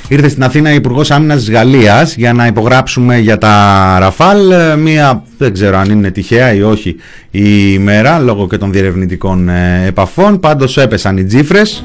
[0.08, 4.50] Ήρθε στην Αθήνα η Υπουργός Άμυνας της Γαλλίας για να υπογράψουμε για τα Ραφάλ.
[4.50, 6.96] Ε, Μία, δεν ξέρω αν είναι τυχαία ή όχι
[7.30, 10.40] η ημέρα, λόγω και των διερευνητικών ε, επαφών.
[10.40, 11.84] Πάντως έπεσαν οι τζίφρες,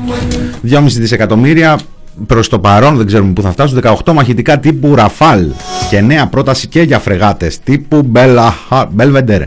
[0.70, 1.80] 2,5 δισεκατομμύρια
[2.26, 5.48] προς το παρόν, δεν ξέρουμε πού θα φτάσουν, 18 μαχητικά τύπου Ραφάλ
[5.90, 8.12] και νέα πρόταση και για φρεγάτες τύπου
[8.92, 9.42] Μπελβεντέρ.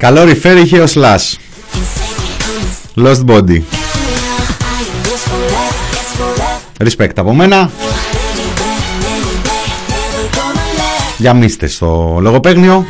[0.00, 0.94] Καλό refer είχε ο Slash.
[0.94, 3.30] Insane me, come Lost Body.
[3.30, 3.62] I am
[5.04, 6.88] yours forever, yes forever.
[6.88, 7.70] Respect από μένα.
[7.70, 8.70] Anywhere,
[9.14, 11.14] anyway, never gonna let.
[11.18, 12.84] Γιαμίστε στο λογοπαίγνιο.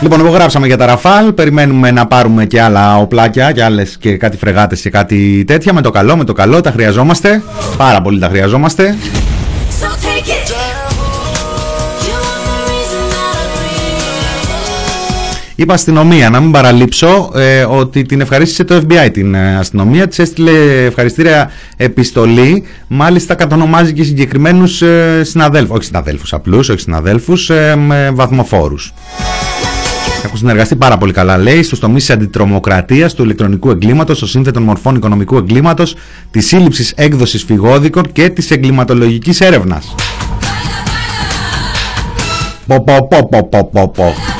[0.00, 1.32] Λοιπόν, υπογράψαμε για τα Ραφάλ.
[1.32, 5.72] Περιμένουμε να πάρουμε και άλλα οπλάκια και άλλες και κάτι φρεγάτες και κάτι τέτοια.
[5.72, 7.42] Με το καλό, με το καλό, τα χρειαζόμαστε.
[7.76, 8.96] Πάρα πολύ τα χρειαζόμαστε.
[15.58, 20.08] Είπα αστυνομία, να μην παραλείψω ε, ότι την ευχαρίστησε το FBI την ε, αστυνομία.
[20.08, 22.64] Της έστειλε ευχαριστήρια επιστολή.
[22.88, 25.76] Μάλιστα κατονομάζει και συγκεκριμένους ε, συναδέλφους.
[25.76, 28.94] Όχι συναδέλφους απλούς, όχι συναδέλφους, ε, με βαθμοφόρους.
[30.24, 34.62] Έχουν συνεργαστεί πάρα πολύ καλά, λέει, στους τομείς της αντιτρομοκρατίας, του ηλεκτρονικού εγκλήματος, των σύνθετων
[34.62, 35.96] μορφών οικονομικού εγκλήματος,
[36.30, 39.94] της σύλληψης έκδοσης φυγόδικων και της εγκληματολογικής έρευνας.
[42.66, 44.35] Πο, πο, πο, πο, πο, πο, πο.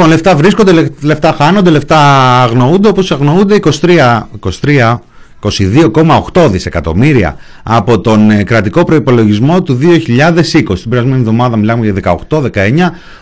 [0.00, 1.98] Λοιπόν, λεφτά βρίσκονται, λε- λεφτά χάνονται, λεφτά
[2.42, 4.28] αγνοούνται, όπως αγνοούνται 23,
[4.62, 4.98] 23
[5.42, 10.42] 22,8 δισεκατομμύρια από τον ε, κρατικό προϋπολογισμό του 2020.
[10.80, 12.46] Την περασμένη εβδομάδα μιλάμε για 18-19.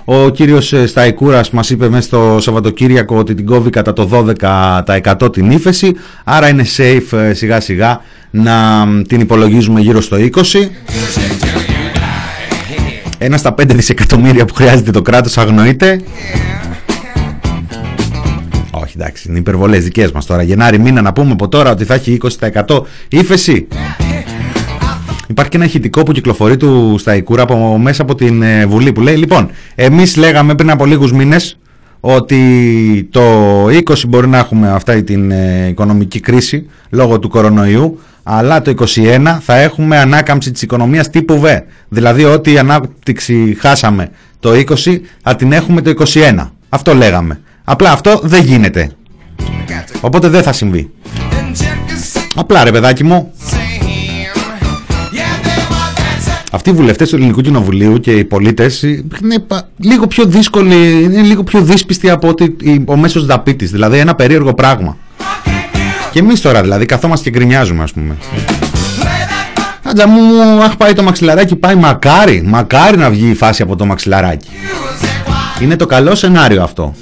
[0.05, 4.09] Ο κύριος ε, Σταϊκούρας μας είπε μέσα στο Σαββατοκύριακο ότι την κόβει κατά το
[5.23, 5.93] 12% την ύφεση,
[6.25, 8.01] άρα είναι safe ε, σιγά σιγά
[8.31, 10.29] να μ, την υπολογίζουμε γύρω στο 20%.
[13.19, 16.01] Ένα στα 5 δισεκατομμύρια που χρειάζεται το κράτος αγνοείται.
[18.71, 20.43] Όχι, εντάξει, είναι υπερβολές δικές μας τώρα.
[20.43, 22.19] Γενάρη μήνα να πούμε από τώρα ότι θα έχει
[22.67, 23.67] 20% ύφεση.
[25.29, 29.01] Υπάρχει και ένα ηχητικό που κυκλοφορεί του Σταϊκούρα από, μέσα από την ε, Βουλή που
[29.01, 31.59] λέει Λοιπόν, εμείς λέγαμε πριν από λίγους μήνες
[32.01, 33.23] ότι το
[33.67, 38.01] 20 μπορεί να έχουμε αυτά την ε, οικονομική κρίση λόγω του κορονοϊού
[38.31, 41.45] αλλά το 21 θα έχουμε ανάκαμψη της οικονομίας τύπου Β.
[41.89, 44.09] Δηλαδή ότι η ανάπτυξη χάσαμε
[44.41, 46.51] το 20 θα την έχουμε το 21.
[46.69, 47.41] Αυτό λέγαμε.
[47.65, 48.91] Απλά αυτό δεν γίνεται.
[50.01, 50.91] Οπότε δεν θα συμβεί.
[51.05, 53.55] Then check the Απλά ρε παιδάκι μου, same.
[55.13, 56.47] Yeah, they were dancing.
[56.53, 61.23] αυτοί οι βουλευτές του Ελληνικού Κοινοβουλίου και οι πολίτες είναι πα- λίγο πιο δύσκολοι, είναι
[61.23, 63.71] λίγο πιο δύσπιστοι από ότι η- ο μέσος δαπίτης.
[63.71, 64.97] Δηλαδή ένα περίεργο πράγμα.
[66.13, 68.17] Και εμείς τώρα δηλαδή καθόμαστε και γκρινιάζουμε ας πούμε.
[69.83, 70.23] Άντζα μου,
[70.65, 74.49] αχ πάει το μαξιλαράκι, πάει μακάρι, μακάρι να βγει η φάση από το μαξιλαράκι.
[75.63, 76.95] Είναι το καλό σενάριο αυτό.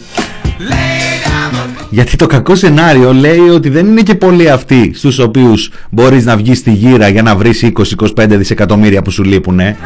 [1.91, 6.37] Γιατί το κακό σενάριο λέει ότι δεν είναι και πολλοί αυτοί στους οποίους μπορείς να
[6.37, 9.77] βγεις στη γύρα για να βρεις 20-25 δισεκατομμύρια που σου λείπουνε.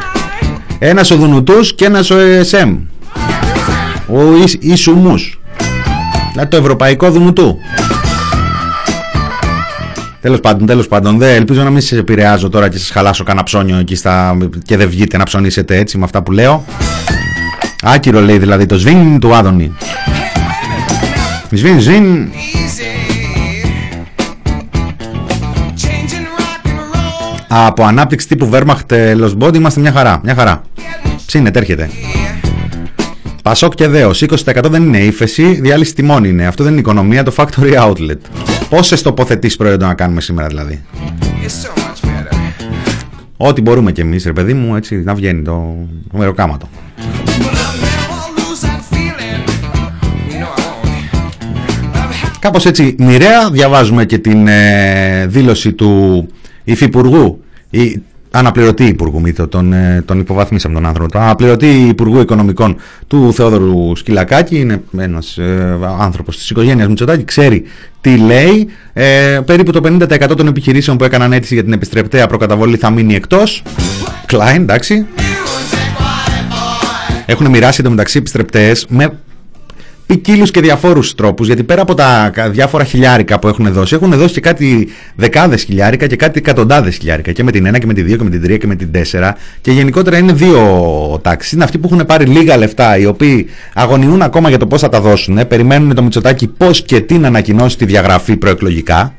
[0.79, 2.77] Ένας ο Δουνουτούς και ένας ο ESM.
[4.07, 5.39] Ο Ις- Ισουμούς.
[6.31, 7.57] Δηλαδή το ευρωπαϊκό Δουνουτού.
[10.21, 11.17] Τέλος πάντων, τέλος πάντων.
[11.17, 14.77] Δεν, ελπίζω να μην σα επηρεάζω τώρα και σας χαλάσω κανένα ψώνιο εκεί στα, και
[14.77, 16.65] δεν βγείτε να ψωνίσετε έτσι με αυτά που λέω.
[17.83, 19.71] Άκυρο λέει δηλαδή το σβήν του Άδωνη.
[21.51, 22.29] Σβήν, σβήν.
[25.75, 27.45] Changing rock and roll.
[27.47, 30.21] Από ανάπτυξη τύπου Wehrmacht ε, Lost Body είμαστε μια χαρά.
[30.23, 30.61] Μια χαρά.
[31.25, 31.89] Ψήνεται, έρχεται.
[33.43, 34.23] Πασόκ και δέος.
[34.45, 36.47] 20% δεν είναι ύφεση, διάλυση τιμών είναι.
[36.47, 38.50] Αυτό δεν είναι οικονομία, το factory outlet.
[38.71, 40.81] Πόσες τοποθετήσεις προϊόντων να κάνουμε σήμερα δηλαδή;
[41.43, 42.35] It's so much better.
[43.37, 45.75] Ό,τι μπορούμε κι εμείς, ρε παιδί μου, έτσι να βγαίνει το,
[46.11, 46.69] το μεροκάματο.
[46.69, 47.03] But
[47.33, 49.41] I'll never lose that feeling.
[50.41, 51.15] No, I won't.
[51.93, 56.27] Of Κάπως έτσι μοιραία διαβάζουμε και την ε, δήλωση του
[56.63, 58.01] υφυπουργού, ή,
[58.31, 62.75] αναπληρωτή υπουργού, μη το, τον, ε, τον υποβαθμίσαμε τον άνθρωπο, τον αναπληρωτή υπουργού οικονομικών
[63.07, 67.63] του Θεόδωρου Σκυλακάκη, είναι ένας ε, άνθρωπος της οικογένειας Μητσοτάκη, ξέρει
[68.01, 72.77] τι λέει, ε, περίπου το 50% των επιχειρήσεων που έκαναν αίτηση για την επιστρεπτέα προκαταβολή
[72.77, 73.63] θα μείνει εκτός,
[74.31, 75.05] Klein, εντάξει,
[77.25, 79.17] έχουν μοιράσει εντωμεταξύ επιστρεπτές με
[80.15, 84.11] ποικίλους και διαφόρους τρόπους, γιατί πέρα από τα κα- διάφορα χιλιάρικα που έχουν δώσει, έχουν
[84.11, 87.31] δώσει και κάτι δεκάδες χιλιάρικα και κάτι εκατοντάδες χιλιάρικα.
[87.31, 88.91] Και με την 1 και με τη 2 και με την 3 και με την
[88.91, 89.35] 4.
[89.61, 90.59] Και γενικότερα είναι δύο
[91.21, 91.51] τάξεις.
[91.51, 94.89] Είναι αυτοί που έχουν πάρει λίγα λεφτά, οι οποίοι αγωνιούν ακόμα για το πώς θα
[94.89, 95.37] τα δώσουν.
[95.37, 99.13] ε, Περιμένουν το Μητσοτάκι πώς και τι να ανακοινώσει τη διαγραφή προεκλογικά.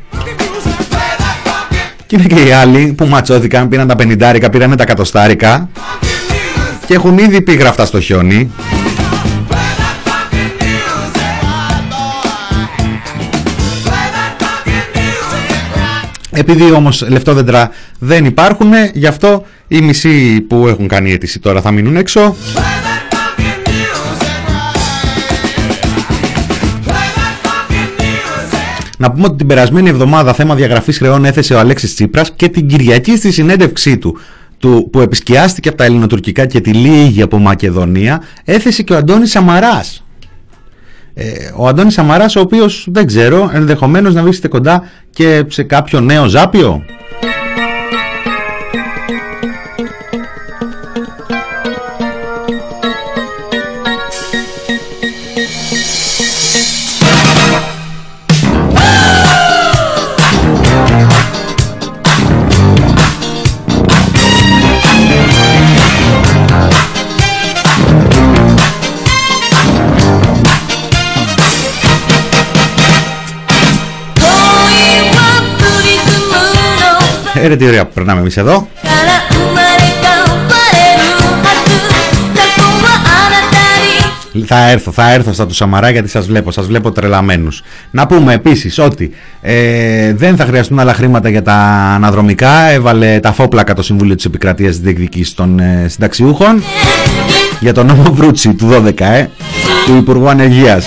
[2.07, 5.69] Και είναι και οι άλλοι που ματσώθηκαν, πήραν τα 50, πήραν τα κατοστάρικα
[6.87, 8.51] και έχουν ήδη πει γραφτά στο χιόνι.
[16.35, 21.71] Επειδή όμως λεφτόδεντρα δεν υπάρχουν, γι' αυτό οι μισοί που έχουν κάνει αίτηση τώρα θα
[21.71, 22.37] μείνουν έξω.
[28.99, 32.67] Να πούμε ότι την περασμένη εβδομάδα θέμα διαγραφής χρεών έθεσε ο Αλέξης Τσίπρας και την
[32.67, 34.19] Κυριακή στη συνέντευξή του,
[34.59, 39.31] του που επισκιάστηκε από τα ελληνοτουρκικά και τη λίγη από Μακεδονία έθεσε και ο Αντώνης
[39.31, 40.05] Σαμαράς.
[41.15, 46.01] Ε, ο Αντώνης Σαμαράς ο οποίος δεν ξέρω ενδεχομένως να βρίσκεται κοντά και σε κάποιο
[46.01, 46.85] νέο ζάπιο.
[77.43, 78.69] Έρε τι ωραία που περνάμε εμείς εδώ.
[84.47, 87.63] Θα έρθω, θα έρθω στα του Σαμαρά γιατί σας βλέπω, σας βλέπω τρελαμένους.
[87.91, 91.55] Να πούμε επίσης ότι ε, δεν θα χρειαστούν άλλα χρήματα για τα
[91.95, 92.69] αναδρομικά.
[92.69, 96.63] Έβαλε τα φόπλακα το Συμβούλιο της Επικρατείας Διεκδικής των ε, Συνταξιούχων
[97.61, 99.27] για τον νόμο Βρούτσι του 12, ε,
[99.87, 100.87] του Υπουργού Ανεργίας.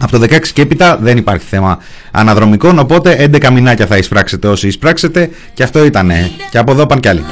[0.00, 1.78] Από το 16 και έπειτα δεν υπάρχει θέμα
[2.10, 6.30] αναδρομικών, οπότε 11 μηνάκια θα εισπράξετε όσοι εισπράξετε και αυτό ήτανε.
[6.50, 7.24] Και από εδώ πάνε κι άλλοι.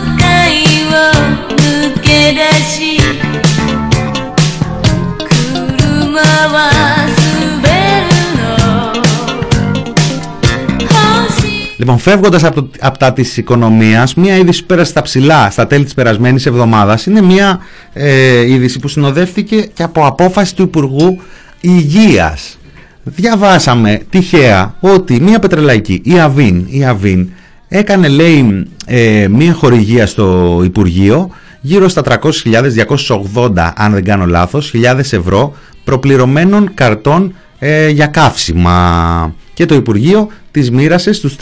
[11.78, 15.84] Λοιπόν, φεύγοντας από, από, τα της οικονομίας, μία είδηση που πέρασε στα ψηλά στα τέλη
[15.84, 17.60] της περασμένης εβδομάδας είναι μία
[17.92, 21.20] ε, είδηση που συνοδεύτηκε και από απόφαση του Υπουργού
[21.60, 22.58] Υγείας.
[23.02, 27.28] Διαβάσαμε τυχαία ότι μία πετρελαϊκή, η Αβίν, η Αβίν
[27.68, 31.30] έκανε λέει ε, μία χορηγία στο Υπουργείο
[31.60, 35.54] γύρω στα 300.280 αν δεν κάνω λάθος χιλιάδες ευρώ
[35.84, 41.36] προπληρωμένων καρτών ε, για καύσιμα και το Υπουργείο τις μοίρασε στους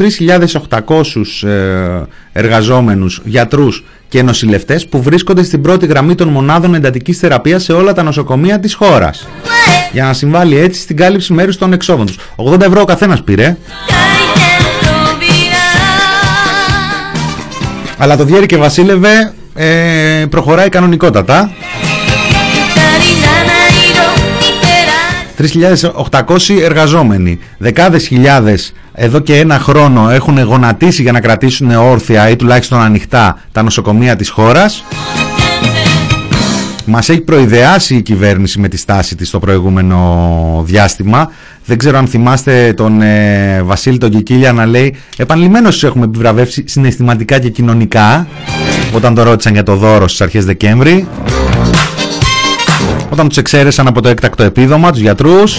[0.68, 2.02] 3.800 ε,
[2.32, 7.92] εργαζόμενους γιατρούς και νοσηλευτές που βρίσκονται στην πρώτη γραμμή των μονάδων εντατικής θεραπείας σε όλα
[7.92, 9.28] τα νοσοκομεία της χώρας
[9.94, 12.18] για να συμβάλλει έτσι στην κάλυψη μέρους των εξόδων τους.
[12.36, 13.56] 80 ευρώ ο καθένας πήρε.
[17.98, 21.50] Αλλά το διέρη και βασίλευε ε, προχωράει κανονικότατα.
[26.10, 32.36] 3.800 εργαζόμενοι, δεκάδες χιλιάδες εδώ και ένα χρόνο έχουν γονατίσει για να κρατήσουν όρθια ή
[32.36, 34.84] τουλάχιστον ανοιχτά τα νοσοκομεία της χώρας.
[36.86, 41.30] Μας έχει προειδεάσει η κυβέρνηση με τη στάση της στο προηγούμενο διάστημα.
[41.64, 46.64] Δεν ξέρω αν θυμάστε τον ε, Βασίλη τον Κικίλια να λέει επανειλημμένως τους έχουμε επιβραβεύσει
[46.66, 48.26] συναισθηματικά και κοινωνικά
[48.94, 51.08] όταν το ρώτησαν για το δώρο στις αρχές Δεκέμβρη
[53.10, 55.58] όταν τους εξαίρεσαν από το έκτακτο επίδομα τους γιατρούς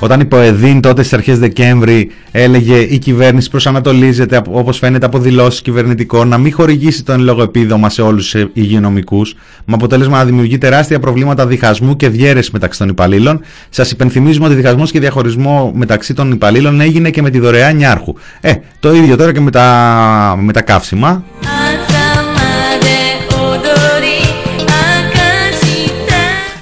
[0.00, 5.18] όταν η ΠΟΕΔΗΝ τότε στις αρχές Δεκέμβρη έλεγε η κυβέρνηση προσανατολίζεται απο- όπως φαίνεται από
[5.18, 9.34] δηλώσεις κυβερνητικών να μην χορηγήσει το εν λόγω επίδομα σε όλους τους υγειονομικούς
[9.64, 13.40] με αποτέλεσμα να δημιουργεί τεράστια προβλήματα διχασμού και διαίρεση μεταξύ των υπαλλήλων.
[13.68, 18.14] Σας υπενθυμίζουμε ότι διχασμός και διαχωρισμό μεταξύ των υπαλλήλων έγινε και με τη δωρεά νιάρχου.
[18.40, 21.24] Ε, το ίδιο τώρα και με τα, με τα καύσιμα.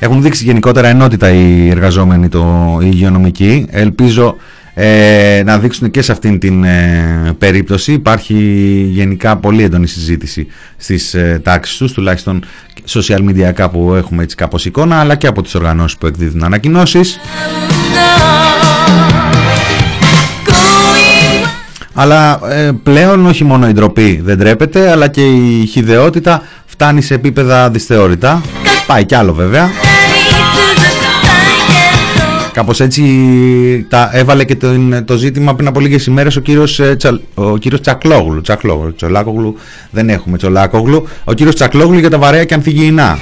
[0.06, 3.66] Έχουν δείξει γενικότερα ενότητα οι εργαζόμενοι το, οι υγειονομικοί.
[3.70, 4.36] Ελπίζω
[4.74, 7.92] ε, να δείξουν και σε αυτήν την ε, περίπτωση.
[7.92, 8.34] Υπάρχει
[8.90, 10.46] γενικά πολύ έντονη συζήτηση
[10.76, 12.44] στις ε, τάξεις τους, τουλάχιστον
[12.88, 17.18] social media κάπου έχουμε έτσι κάπως εικόνα, αλλά και από τις οργανώσεις που εκδίδουν ανακοινώσεις.
[21.94, 27.14] Αλλά ε, πλέον όχι μόνο η ντροπή δεν τρέπεται, αλλά και η χιδεότητα φτάνει σε
[27.14, 28.42] επίπεδα δυσθεώρητα.
[28.86, 29.70] Πάει κι άλλο βέβαια.
[32.52, 33.02] Κάπως έτσι
[33.88, 34.68] τα έβαλε και το,
[35.04, 38.40] το ζήτημα πριν από λίγες ημέρες ο κύριος, ε, Τσα- ο κύριος Τσακλόγλου.
[38.40, 38.94] Τσακλόγλου.
[38.94, 39.56] Τσολάκογλου
[39.90, 41.08] δεν έχουμε Τσολάκογλου.
[41.24, 43.18] Ο κύριος Τσακλόγλου για τα βαρέα και αμφιγεινά.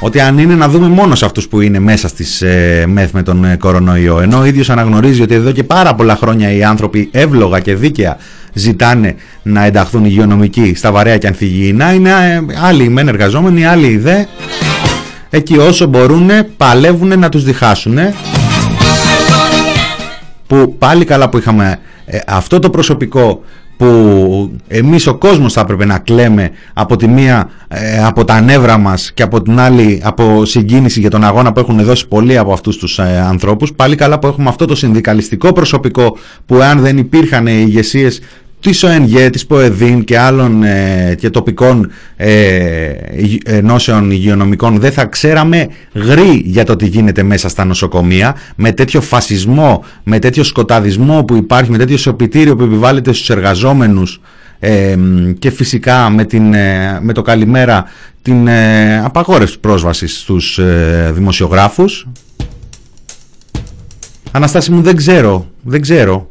[0.00, 3.22] Ότι αν είναι να δούμε μόνος σε αυτούς που είναι μέσα στις ε, μεθ με
[3.22, 4.20] τον ε, κορονοϊό.
[4.20, 8.16] Ενώ ο ίδιος αναγνωρίζει ότι εδώ και πάρα πολλά χρόνια οι άνθρωποι εύλογα και δίκαια
[8.52, 11.92] ζητάνε να ενταχθούν υγειονομικοί στα βαρέα και αμφιγεινά.
[11.92, 14.24] Είναι ε, άλλοι μεν εργαζόμενοι, άλλοι οι δε.
[15.30, 17.98] Εκεί όσο μπορούν παλεύουν να τους διχάσουν
[20.46, 23.42] που πάλι καλά που είχαμε ε, αυτό το προσωπικό
[23.78, 28.78] που εμείς ο κόσμος θα έπρεπε να κλαίμε από τη μία ε, από τα νεύρα
[28.78, 32.52] μας και από την άλλη από συγκίνηση για τον αγώνα που έχουν δώσει πολλοί από
[32.52, 33.72] αυτούς τους ε, ανθρώπους.
[33.72, 36.16] Πάλι καλά που έχουμε αυτό το συνδικαλιστικό προσωπικό
[36.46, 38.20] που αν δεν υπήρχαν οι ηγεσίες
[38.60, 42.92] της ΟΕΝΓΕ, της ΠΟΕΔΗΝ και άλλων ε, και τοπικών ε,
[43.44, 49.00] ενώσεων υγειονομικών δεν θα ξέραμε γρή για το τι γίνεται μέσα στα νοσοκομεία με τέτοιο
[49.00, 54.20] φασισμό, με τέτοιο σκοταδισμό που υπάρχει, με τέτοιο σοπιτήριο που επιβάλλεται στους εργαζόμενους
[54.58, 54.96] ε,
[55.38, 57.84] και φυσικά με, την, ε, με το καλημέρα
[58.22, 62.08] την ε, απαγόρευση πρόσβασης στους ε, δημοσιογράφους.
[64.30, 66.28] Αναστάση μου δεν ξέρω, δεν ξέρω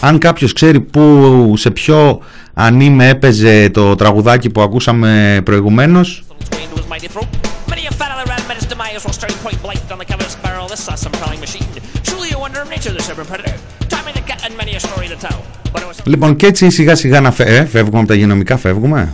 [0.00, 2.20] αν κάποιος ξέρει που, σε ποιο
[2.54, 7.28] ανήμε έπαιζε το τραγουδάκι που ακούσαμε προηγουμένως Trained was mighty throat.
[7.72, 10.64] Many a fat red menaced demise while staring point blank on the cover of Sparrow.
[10.72, 11.68] This saw some prowling machine.
[12.08, 13.56] Truly a wonder of nature, this urban predator.
[13.92, 15.40] Tommy the cat and many a story to tell.
[15.72, 17.44] But it was Λοιπόν και έτσι σιγά σιγά να φε...
[17.44, 19.12] ε, φεύγουμε από τα υγειονομικά, φεύγουμε.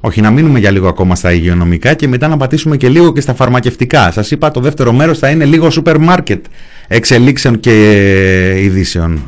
[0.00, 3.20] Όχι, να μείνουμε για λίγο ακόμα στα υγειονομικά και μετά να πατήσουμε και λίγο και
[3.20, 4.10] στα φαρμακευτικά.
[4.12, 6.44] Σας είπα το δεύτερο μέρος θα είναι λίγο σούπερ μάρκετ
[6.88, 9.20] εξελίξεων και ε, ειδήσεων.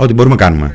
[0.00, 0.74] Ό,τι μπορούμε κάνουμε.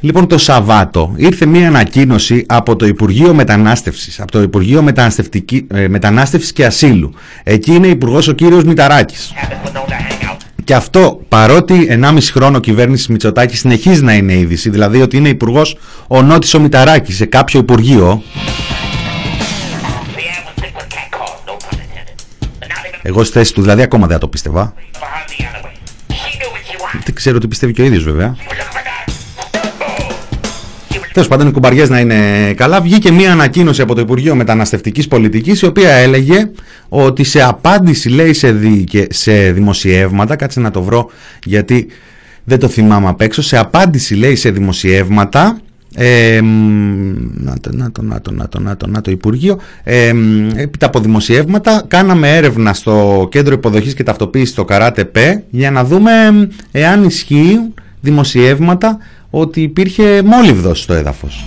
[0.00, 5.88] Λοιπόν, το Σαββάτο ήρθε μία ανακοίνωση από το Υπουργείο Μετανάστευσης, από το Υπουργείο Μεταναστευτική- ε,
[5.88, 7.12] Μετανάστευσης και Ασύλου.
[7.42, 9.32] Εκεί είναι υπουργός ο κύριος Μηταράκης.
[10.64, 15.76] Και αυτό παρότι 1,5 χρόνο κυβέρνηση Μητσοτάκης συνεχίζει να είναι είδηση, δηλαδή ότι είναι υπουργός
[16.08, 18.22] ο Νότης ο Μηταράκης σε κάποιο υπουργείο.
[23.08, 24.74] Εγώ στη θέση του δηλαδή ακόμα δεν θα το πίστευα.
[27.04, 28.36] Δεν ξέρω τι πιστεύει και ο ίδιος βέβαια.
[31.12, 32.80] Τέλος πάντων, οι κουμπαριές να είναι καλά.
[32.80, 36.50] Βγήκε μία ανακοίνωση από το Υπουργείο Μεταναστευτικής Πολιτικής, η οποία έλεγε
[36.88, 41.10] ότι σε απάντηση, λέει, σε, δι, και σε δημοσιεύματα, κάτσε να το βρω
[41.44, 41.86] γιατί
[42.44, 45.60] δεν το θυμάμαι απ' έξω, σε απάντηση, λέει, σε δημοσιεύματα,
[45.98, 49.58] ε, μ, να το, να το, να το, να το, να το, να το Υπουργείο.
[49.84, 55.44] Ε, μ, έπειτα από δημοσιεύματα κάναμε έρευνα στο Κέντρο Υποδοχής και Ταυτοποίησης στο Καράτε ΠΕ
[55.50, 56.42] για να δούμε μ,
[56.72, 58.98] εάν ισχύουν δημοσιεύματα
[59.30, 61.44] ότι υπήρχε μόλυβδος στο έδαφος.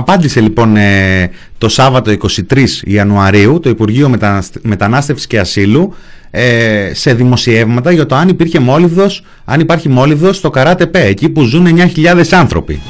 [0.00, 2.12] Απάντησε λοιπόν ε, το Σάββατο
[2.52, 5.94] 23 Ιανουαρίου το Υπουργείο Μεταναστε- Μετανάστευσης και Ασύλου
[6.30, 11.28] ε, σε δημοσιεύματα για το αν υπήρχε μόλυβδος, αν υπάρχει μόλυβδος στο Καράτε Πέ, εκεί
[11.28, 12.80] που ζουν 9.000 άνθρωποι.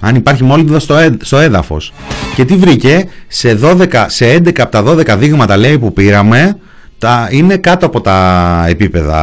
[0.00, 1.92] Αν υπάρχει μόλυβδος στο, έ- στο έδαφος.
[2.34, 6.56] Και τι βρήκε, σε, 12, σε 11 από τα 12 δείγματα λέει που πήραμε,
[6.98, 9.22] τα, είναι κάτω από τα επίπεδα,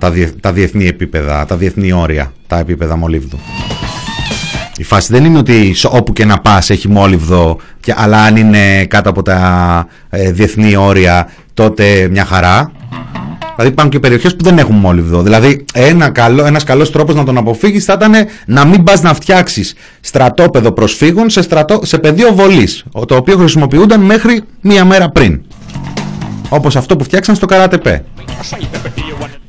[0.00, 3.38] τα, διεθ- τα διεθνή επίπεδα, τα διεθνή όρια, τα επίπεδα μολύβδου.
[4.80, 8.36] Η φάση δεν είναι ότι σ- όπου και να πας έχει μόλυβδο, και, αλλά αν
[8.36, 12.72] είναι κάτω από τα ε, διεθνή όρια τότε μια χαρά.
[13.56, 15.22] Δηλαδή υπάρχουν και περιοχές που δεν έχουν μόλυβδο.
[15.22, 18.12] Δηλαδή ένα καλό, ένας καλός τρόπος να τον αποφύγεις θα ήταν
[18.46, 23.36] να μην πας να φτιάξεις στρατόπεδο προσφύγων σε, στρατό, σε πεδίο βολής, ο- το οποίο
[23.36, 25.40] χρησιμοποιούνταν μέχρι μία μέρα πριν.
[26.48, 28.04] Όπως αυτό που φτιάξαν στο Καράτεπέ.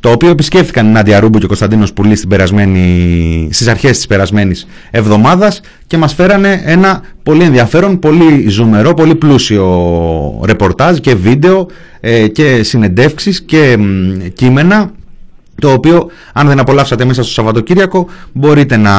[0.02, 4.08] Το οποίο επισκέφθηκαν η Νάντια Ρούμπου και ο Κωνσταντίνος Πουλής στην περασμένη, στις αρχές της
[4.08, 11.68] περασμένης εβδομάδας και μας φέρανε ένα πολύ ενδιαφέρον, πολύ ζουμερό, πολύ πλούσιο ρεπορτάζ και βίντεο
[12.00, 14.92] ε, και συνεντεύξεις και μ, κείμενα
[15.62, 18.94] το οποίο αν δεν απολαύσατε μέσα στο Σαββατοκύριακο μπορείτε να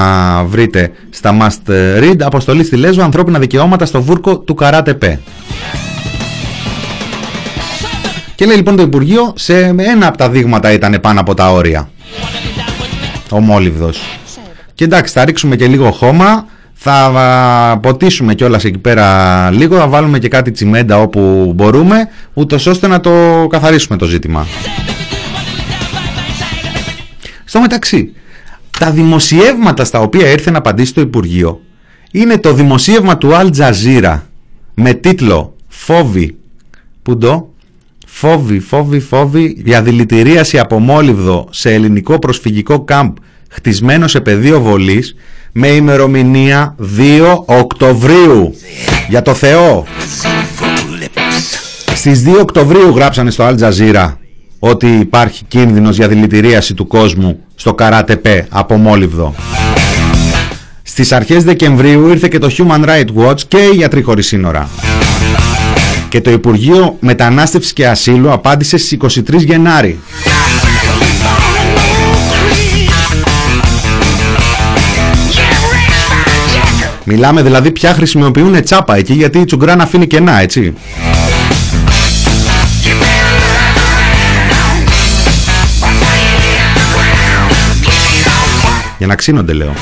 [0.44, 4.94] βρείτε στα Must Read αποστολή στη Λέσβο ανθρώπινα δικαιώματα στο βούρκο του Καράτε
[8.42, 11.90] Και λέει λοιπόν το Υπουργείο σε ένα από τα δείγματα ήταν πάνω από τα όρια.
[13.30, 14.02] Ο Μόλιβδος.
[14.74, 19.88] Και εντάξει θα ρίξουμε και λίγο χώμα, θα α, ποτίσουμε κιόλας εκεί πέρα λίγο, θα
[19.88, 24.46] βάλουμε και κάτι τσιμέντα όπου μπορούμε, ούτως ώστε να το καθαρίσουμε το ζήτημα.
[27.44, 28.12] Στο μεταξύ,
[28.78, 31.60] τα δημοσιεύματα στα οποία ήρθε να απαντήσει το Υπουργείο
[32.10, 34.20] είναι το δημοσίευμα του Al Jazeera
[34.74, 36.36] με τίτλο «Φόβη».
[37.02, 37.51] Πού το;
[38.14, 43.16] Φόβη, φόβη, φόβη για δηλητηρίαση από μόλιβδο σε ελληνικό προσφυγικό κάμπ
[43.50, 45.14] χτισμένο σε πεδίο βολής
[45.52, 48.54] με ημερομηνία 2 Οκτωβρίου.
[49.08, 49.86] Για το Θεό.
[51.94, 54.12] Στις 2 Οκτωβρίου γράψανε στο Al Jazeera
[54.58, 59.34] ότι υπάρχει κίνδυνος για δηλητηρίαση του κόσμου στο Καράτεπέ από μόλιβδο.
[60.82, 64.68] Στις αρχές Δεκεμβρίου ήρθε και το Human Rights Watch και οι Γιατροί Χωρίς Σύνορα.
[66.12, 70.00] Και το Υπουργείο Μετανάστευσης και Ασύλου απάντησε στις 23 Γενάρη.
[77.04, 80.74] Μιλάμε δηλαδή πια χρησιμοποιούν τσάπα εκεί γιατί η τσουγκράνα αφήνει κενά έτσι.
[88.98, 89.72] Για να ξύνονται λέω.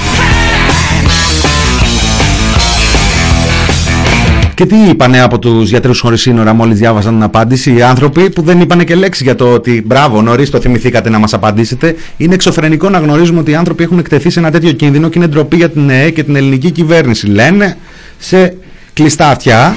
[4.61, 8.43] Και τι είπανε από τους γιατρούς χωρίς σύνορα μόλις διάβασαν την απάντηση; Οι άνθρωποι που
[8.43, 11.95] δεν είπανε και λέξη για το ότι μπράβο, νωρίς το θυμηθήκατε να μας απαντήσετε.
[12.17, 15.27] Είναι εξωφρενικό να γνωρίζουμε ότι οι άνθρωποι έχουν εκτεθεί σε ένα τέτοιο κίνδυνο και είναι
[15.27, 17.27] ντροπή για την ΕΕ και την ελληνική κυβέρνηση.
[17.27, 17.77] Λένε
[18.19, 18.57] σε
[18.93, 19.75] κλειστά αυτιά.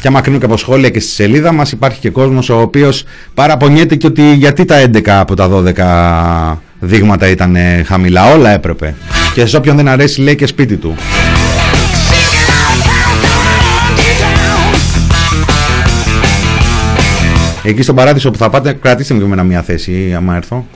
[0.00, 3.04] Και άμα κρίνω και από σχόλια και στη σελίδα μας υπάρχει και κόσμος ο οποίος
[3.34, 8.32] παραπονιέται και ότι γιατί τα 11 από τα 12 δείγματα ήταν ε, χαμηλά.
[8.32, 8.94] Όλα έπρεπε.
[9.34, 10.96] Και σε όποιον δεν αρέσει λέει και σπίτι του.
[17.66, 20.66] Εκεί στον παράδεισο που θα πάτε, κρατήστε μου και εμένα μια θέση, άμα έρθω.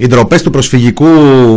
[0.00, 1.06] Οι ντροπές του προσφυγικού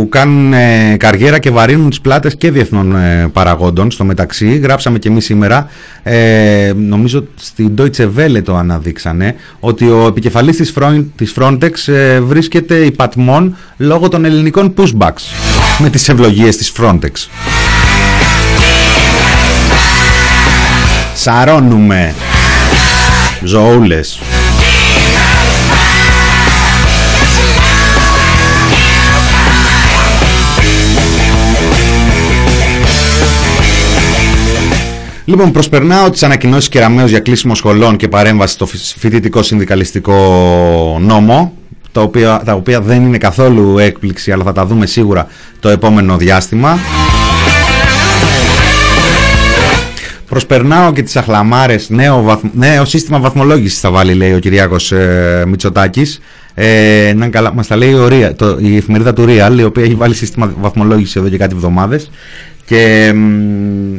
[0.08, 3.90] κάνουν ε, καριέρα και βαρύνουν τις πλάτες και διεθνών ε, παραγόντων.
[3.90, 5.68] Στο μεταξύ, γράψαμε και εμείς σήμερα,
[6.02, 12.20] ε, νομίζω στην Deutsche Welle το αναδείξανε, ότι ο επικεφαλής της, Fron- της Frontex ε,
[12.20, 15.22] βρίσκεται υπατμών λόγω των ελληνικών pushbacks
[15.78, 17.28] με τις ευλογίες της Frontex.
[21.14, 22.14] Σαρώνουμε
[23.44, 24.18] ζωούλες.
[35.24, 40.16] Λοιπόν, προσπερνάω τις ανακοινώσεις Κεραμέως για κλείσιμο σχολών και παρέμβαση στο φοι- φοιτητικό συνδικαλιστικό
[41.00, 41.52] νόμο,
[41.92, 45.26] τα οποία, τα οποία δεν είναι καθόλου έκπληξη, αλλά θα τα δούμε σίγουρα
[45.60, 46.78] το επόμενο διάστημα.
[50.28, 55.44] Προσπερνάω και τις αχλαμάρες, νέο, βαθμ- νέο σύστημα βαθμολόγησης θα βάλει λέει ο Κυριάκος ε,
[55.48, 56.20] Μητσοτάκης.
[56.54, 59.84] Ε, να καλά, μας τα λέει ο Real, το, η εφημερίδα του Real, η οποία
[59.84, 62.10] έχει βάλει σύστημα βαθμολόγησης εδώ και κάτι εβδομάδες.
[62.66, 63.96] Και μ,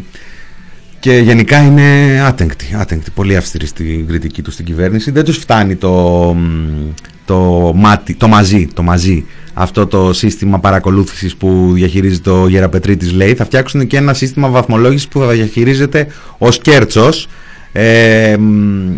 [1.03, 5.11] και γενικά είναι άτεγκτη, άτεγκτη, πολύ αυστηρή στην κριτική τους στην κυβέρνηση.
[5.11, 5.89] Δεν τους φτάνει το,
[6.37, 6.93] μ,
[7.25, 13.33] το, μάτι, το μαζί, το μαζί, αυτό το σύστημα παρακολούθησης που διαχειρίζεται ο Γεραπετρίτης λέει.
[13.33, 17.27] Θα φτιάξουν και ένα σύστημα βαθμολόγησης που θα διαχειρίζεται ο Σκέρτσος
[17.71, 18.91] ε, μ,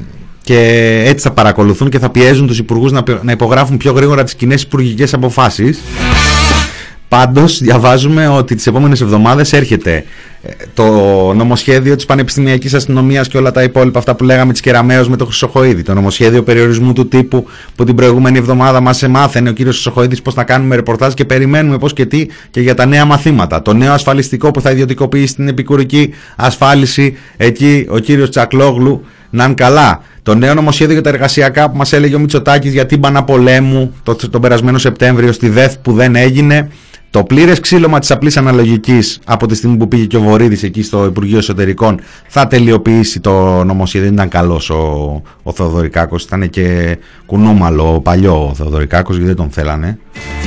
[0.43, 0.59] και
[1.05, 4.35] έτσι θα παρακολουθούν και θα πιέζουν τους υπουργούς να, πι- να υπογράφουν πιο γρήγορα τις
[4.35, 5.79] κοινές υπουργικές αποφάσεις.
[7.07, 10.05] Πάντως διαβάζουμε ότι τις επόμενες εβδομάδες έρχεται
[10.41, 10.83] ε, το
[11.33, 15.25] νομοσχέδιο της Πανεπιστημιακής Αστυνομίας και όλα τα υπόλοιπα αυτά που λέγαμε της Κεραμέως με το
[15.25, 15.83] Χρυσοχοίδη.
[15.83, 20.35] Το νομοσχέδιο περιορισμού του τύπου που την προηγούμενη εβδομάδα μας εμάθαινε ο κύριος Χρυσοχοίδης πώς
[20.35, 23.61] να κάνουμε ρεπορτάζ και περιμένουμε πώς και τι και για τα νέα μαθήματα.
[23.61, 29.53] Το νέο ασφαλιστικό που θα ιδιωτικοποιήσει την επικουρική ασφάλιση εκεί ο κύριος Τσακλόγλου να είναι
[29.53, 30.01] καλά.
[30.23, 34.15] Το νέο νομοσχέδιο για τα εργασιακά που μας έλεγε ο Μητσοτάκης για τύμπανα πολέμου το,
[34.29, 36.69] τον περασμένο Σεπτέμβριο στη ΔΕΘ που δεν έγινε.
[37.15, 40.83] Το πλήρες ξύλωμα της απλής αναλογικής από τη στιγμή που πήγε και ο Βορύδης εκεί
[40.83, 44.07] στο Υπουργείο Εσωτερικών θα τελειοποιήσει το νομοσχέδιο.
[44.07, 46.23] Δεν ήταν καλός ο, ο Θεοδωρικάκος.
[46.23, 49.99] Ήταν και κουνούμαλο παλιό ο Θεοδωρικάκος γιατί δεν τον θέλανε.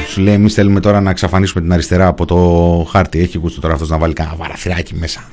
[0.08, 2.36] Σου λέει: Εμείς θέλουμε τώρα να εξαφανίσουμε την αριστερά από το
[2.90, 3.20] χάρτη.
[3.20, 5.24] Έχει γούστο τώρα αυτός να βάλει κανένα βαραθυράκι μέσα.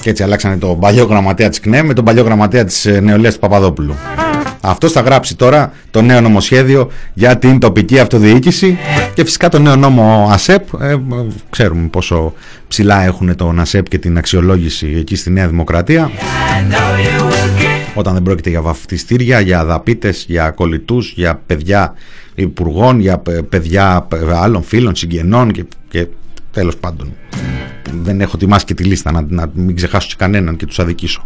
[0.00, 3.40] Και έτσι αλλάξανε τον παλιό γραμματέα της ΚΝΕ με τον παλιό γραμματέα της νεολαίας του
[3.40, 3.94] Παπαδόπουλου.
[4.64, 8.78] Αυτός θα γράψει τώρα το νέο νομοσχέδιο για την τοπική αυτοδιοίκηση
[9.14, 10.82] και φυσικά το νέο νόμο ΑΣΕΠ.
[10.82, 10.96] Ε,
[11.50, 12.32] ξέρουμε πόσο
[12.68, 16.10] ψηλά έχουν τον ΑΣΕΠ και την αξιολόγηση εκεί στη Νέα Δημοκρατία.
[17.94, 21.94] Όταν δεν πρόκειται για βαφτιστήρια, για αδαπίτες, για κολλητούς, για παιδιά
[22.34, 26.06] υπουργών, για παι- παιδιά παι- άλλων φίλων, συγγενών και, και
[26.52, 27.12] τέλος πάντων.
[28.02, 31.24] Δεν έχω ετοιμάσει και τη λίστα να, να μην ξεχάσω και κανέναν και τους αδικήσω.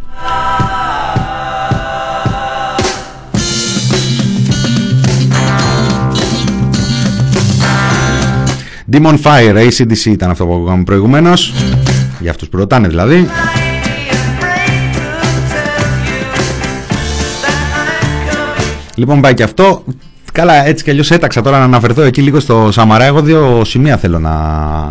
[8.93, 11.53] Demon Fire, ACDC ήταν αυτό που ακούγαμε προηγουμένως.
[12.20, 13.28] Για αυτούς που ρωτάνε δηλαδή.
[18.95, 19.84] Λοιπόν πάει και αυτό
[20.37, 23.05] Καλά έτσι κι αλλιώς έταξα τώρα να αναφερθώ εκεί λίγο στο Σαμαρά.
[23.05, 24.34] Εγώ δύο σημεία θέλω να,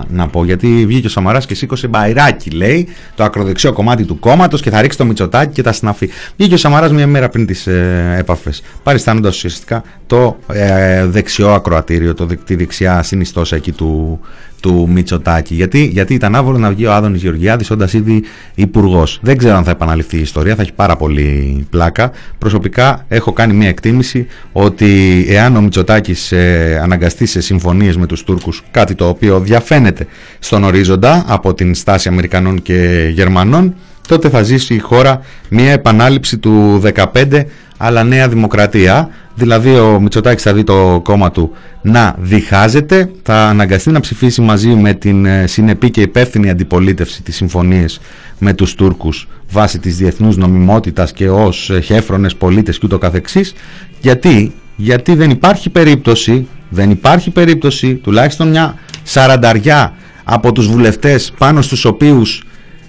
[0.09, 4.61] να πω Γιατί βγήκε ο Σαμαράς και σήκωσε μπαϊράκι λέει Το ακροδεξιό κομμάτι του κόμματος
[4.61, 7.67] Και θα ρίξει το Μητσοτάκι και τα συναφή Βγήκε ο Σαμαράς μια μέρα πριν τις
[7.67, 14.19] ε, έπαφες Παριστάνοντας ουσιαστικά το ε, δεξιό ακροατήριο το, δεξ- Τη δεξιά συνιστόσα εκεί του,
[14.65, 15.55] του Μητσοτάκη.
[15.55, 18.23] Γιατί, γιατί ήταν άβολο να βγει ο Άδωνης Γεωργιάδης όντας ήδη
[18.55, 19.19] υπουργός.
[19.21, 22.11] Δεν ξέρω αν θα επαναληφθεί η ιστορία, θα έχει πάρα πολύ πλάκα.
[22.37, 28.23] Προσωπικά έχω κάνει μια εκτίμηση ότι εάν ο Μητσοτάκης ε, αναγκαστεί σε συμφωνίες με τους
[28.23, 30.07] Τούρκους, κάτι το οποίο διαφαίνεται
[30.39, 33.75] στον ορίζοντα από την στάση Αμερικανών και Γερμανών,
[34.07, 36.81] τότε θα ζήσει η χώρα μια επανάληψη του
[37.13, 37.43] 15
[37.77, 39.09] αλλά νέα δημοκρατία.
[39.35, 44.67] Δηλαδή ο Μητσοτάκης θα δει το κόμμα του να διχάζεται, θα αναγκαστεί να ψηφίσει μαζί
[44.67, 47.99] με την ε, συνεπή και υπεύθυνη αντιπολίτευση της συμφωνίες
[48.39, 53.53] με τους Τούρκους βάσει της διεθνούς νομιμότητας και ως ε, χέφρονες πολίτες και ούτω καθεξής.
[54.01, 61.61] Γιατί, γιατί δεν υπάρχει περίπτωση, δεν υπάρχει περίπτωση, τουλάχιστον μια σαρανταριά από τους βουλευτές πάνω
[61.61, 62.43] στους οποίους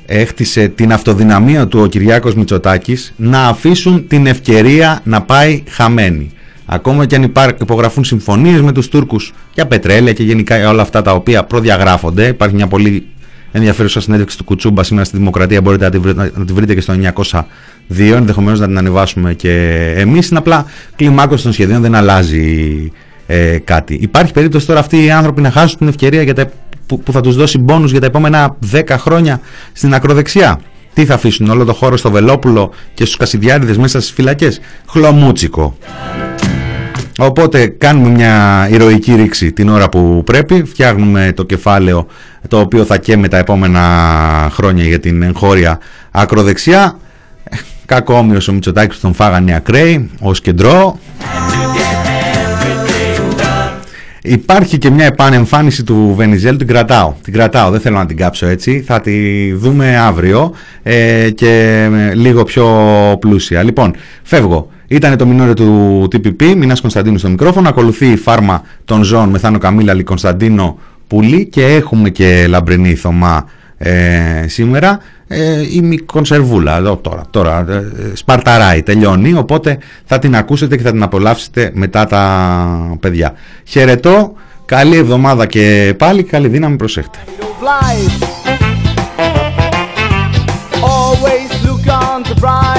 [0.06, 6.30] έχτισε την αυτοδυναμία του ο Κυριάκος Μητσοτάκης να αφήσουν την ευκαιρία να πάει χαμένη.
[6.66, 11.12] Ακόμα και αν υπογραφούν συμφωνίες με τους Τούρκους για πετρέλαια και γενικά όλα αυτά τα
[11.12, 12.26] οποία προδιαγράφονται.
[12.26, 13.06] Υπάρχει μια πολύ
[13.52, 15.60] ενδιαφέρουσα συνέντευξη του Κουτσούμπα σήμερα στη Δημοκρατία.
[15.60, 16.94] Μπορείτε να τη βρείτε, να τη βρείτε και στο
[17.30, 17.42] 902.
[17.96, 19.52] Ενδεχομένως να την ανεβάσουμε και
[19.96, 20.28] εμείς.
[20.28, 22.92] Είναι απλά κλιμάκωση των σχεδίων, δεν αλλάζει
[23.26, 23.98] ε, κάτι.
[24.00, 26.50] Υπάρχει περίπτωση τώρα αυτοί οι άνθρωποι να χάσουν την ευκαιρία για τα,
[26.86, 29.40] που, που θα τους δώσει μπόνους για τα επόμενα 10 χρόνια
[29.72, 30.60] στην ακροδεξιά.
[30.94, 35.76] Τι θα αφήσουν όλο το χώρο στο Βελόπουλο και στους Κασιδιάριδες μέσα στις φυλακές; Χλωμούτσικο.
[37.18, 42.06] Οπότε κάνουμε μια ηρωική ρήξη την ώρα που πρέπει, φτιάχνουμε το κεφάλαιο
[42.48, 43.82] το οποίο θα καίμε τα επόμενα
[44.52, 45.78] χρόνια για την εγχώρια
[46.10, 46.98] ακροδεξιά.
[47.86, 50.98] Κακόμοιος ο Μητσοτάκης τον φάγανε οι ακραίοι ως κεντρό.
[54.22, 57.14] Υπάρχει και μια επανεμφάνιση του Βενιζέλ, την κρατάω.
[57.22, 58.82] Την κρατάω, δεν θέλω να την κάψω έτσι.
[58.86, 60.52] Θα τη δούμε αύριο
[60.82, 62.66] ε, και ε, λίγο πιο
[63.20, 63.62] πλούσια.
[63.62, 64.70] Λοιπόν, φεύγω.
[64.88, 67.68] Ήταν το μινόριο του TPP, Μινάς Κωνσταντίνου στο μικρόφωνο.
[67.68, 71.46] Ακολουθεί η φάρμα των ζώων Μεθάνο Καμίλαλη Κωνσταντίνο Πουλή.
[71.46, 73.44] Και έχουμε και Λαμπρινή Θωμά
[73.78, 75.00] ε, σήμερα.
[75.28, 79.34] Ε, η κονσερβούλα εδώ τώρα, τώρα ε, σπαρταράει, τελειώνει.
[79.34, 83.34] Οπότε θα την ακούσετε και θα την απολαύσετε μετά τα παιδιά.
[83.64, 84.32] Χαιρετώ,
[84.64, 87.18] καλή εβδομάδα και πάλι καλή δύναμη προσέχτε.
[90.82, 92.75] Always look on the bright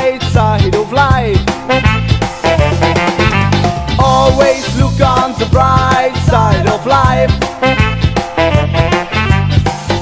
[6.37, 7.33] side of life.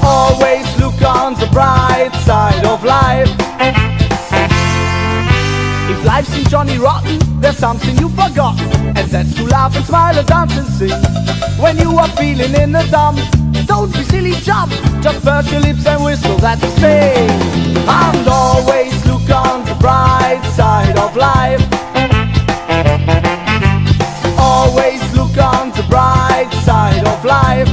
[0.04, 3.30] Always look on the bright side of life.
[5.92, 8.68] If life seems Johnny Rotten, there's something you've forgotten.
[8.98, 11.00] And that's to laugh and smile and dance and sing.
[11.64, 13.18] When you are feeling in the dump,
[13.66, 14.72] don't be silly, jump.
[15.04, 17.30] Just purse your lips and whistle, that's the same.
[17.88, 21.75] And always look on the bright side of life.
[26.36, 27.68] Bright side of life.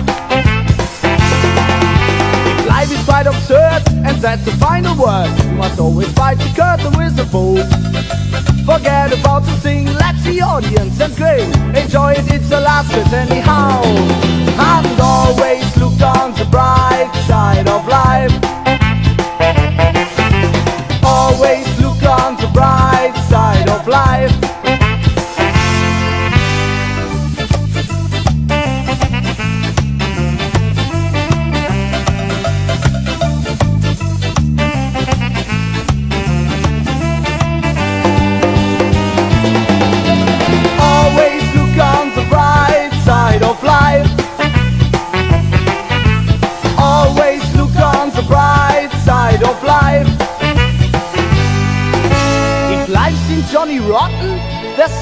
[2.60, 6.50] If life is quite absurd, and that's the final word, you must always fight the
[6.56, 7.58] curtain with the bow.
[8.66, 11.52] Forget about the thing, let the audience and grin.
[11.76, 13.82] Enjoy it, it's the last bit anyhow.
[13.84, 15.66] And always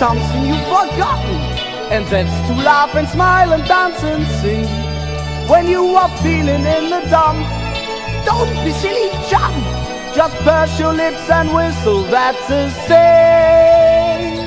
[0.02, 1.38] something you've forgotten.
[1.94, 4.66] And that's to laugh and smile and dance and sing.
[5.48, 7.46] When you are feeling in the dump,
[8.26, 9.56] don't be silly, jump.
[10.16, 14.40] Just purse your lips and whistle, that's the same.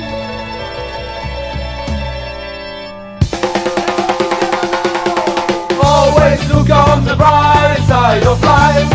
[5.81, 8.91] Always look on the bright side of life.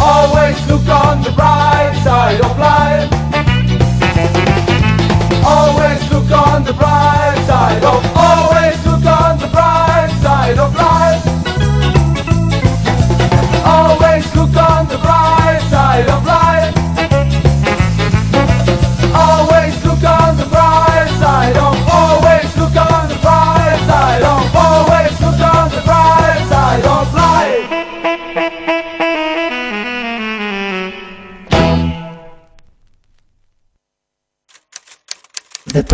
[0.00, 3.13] Always look on the bright side of life.
[6.34, 8.02] On the bright side of.
[8.16, 11.22] Always look on the bright side of life.
[13.64, 15.23] Always look on the bright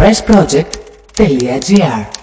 [0.00, 2.19] Press pressproject.gr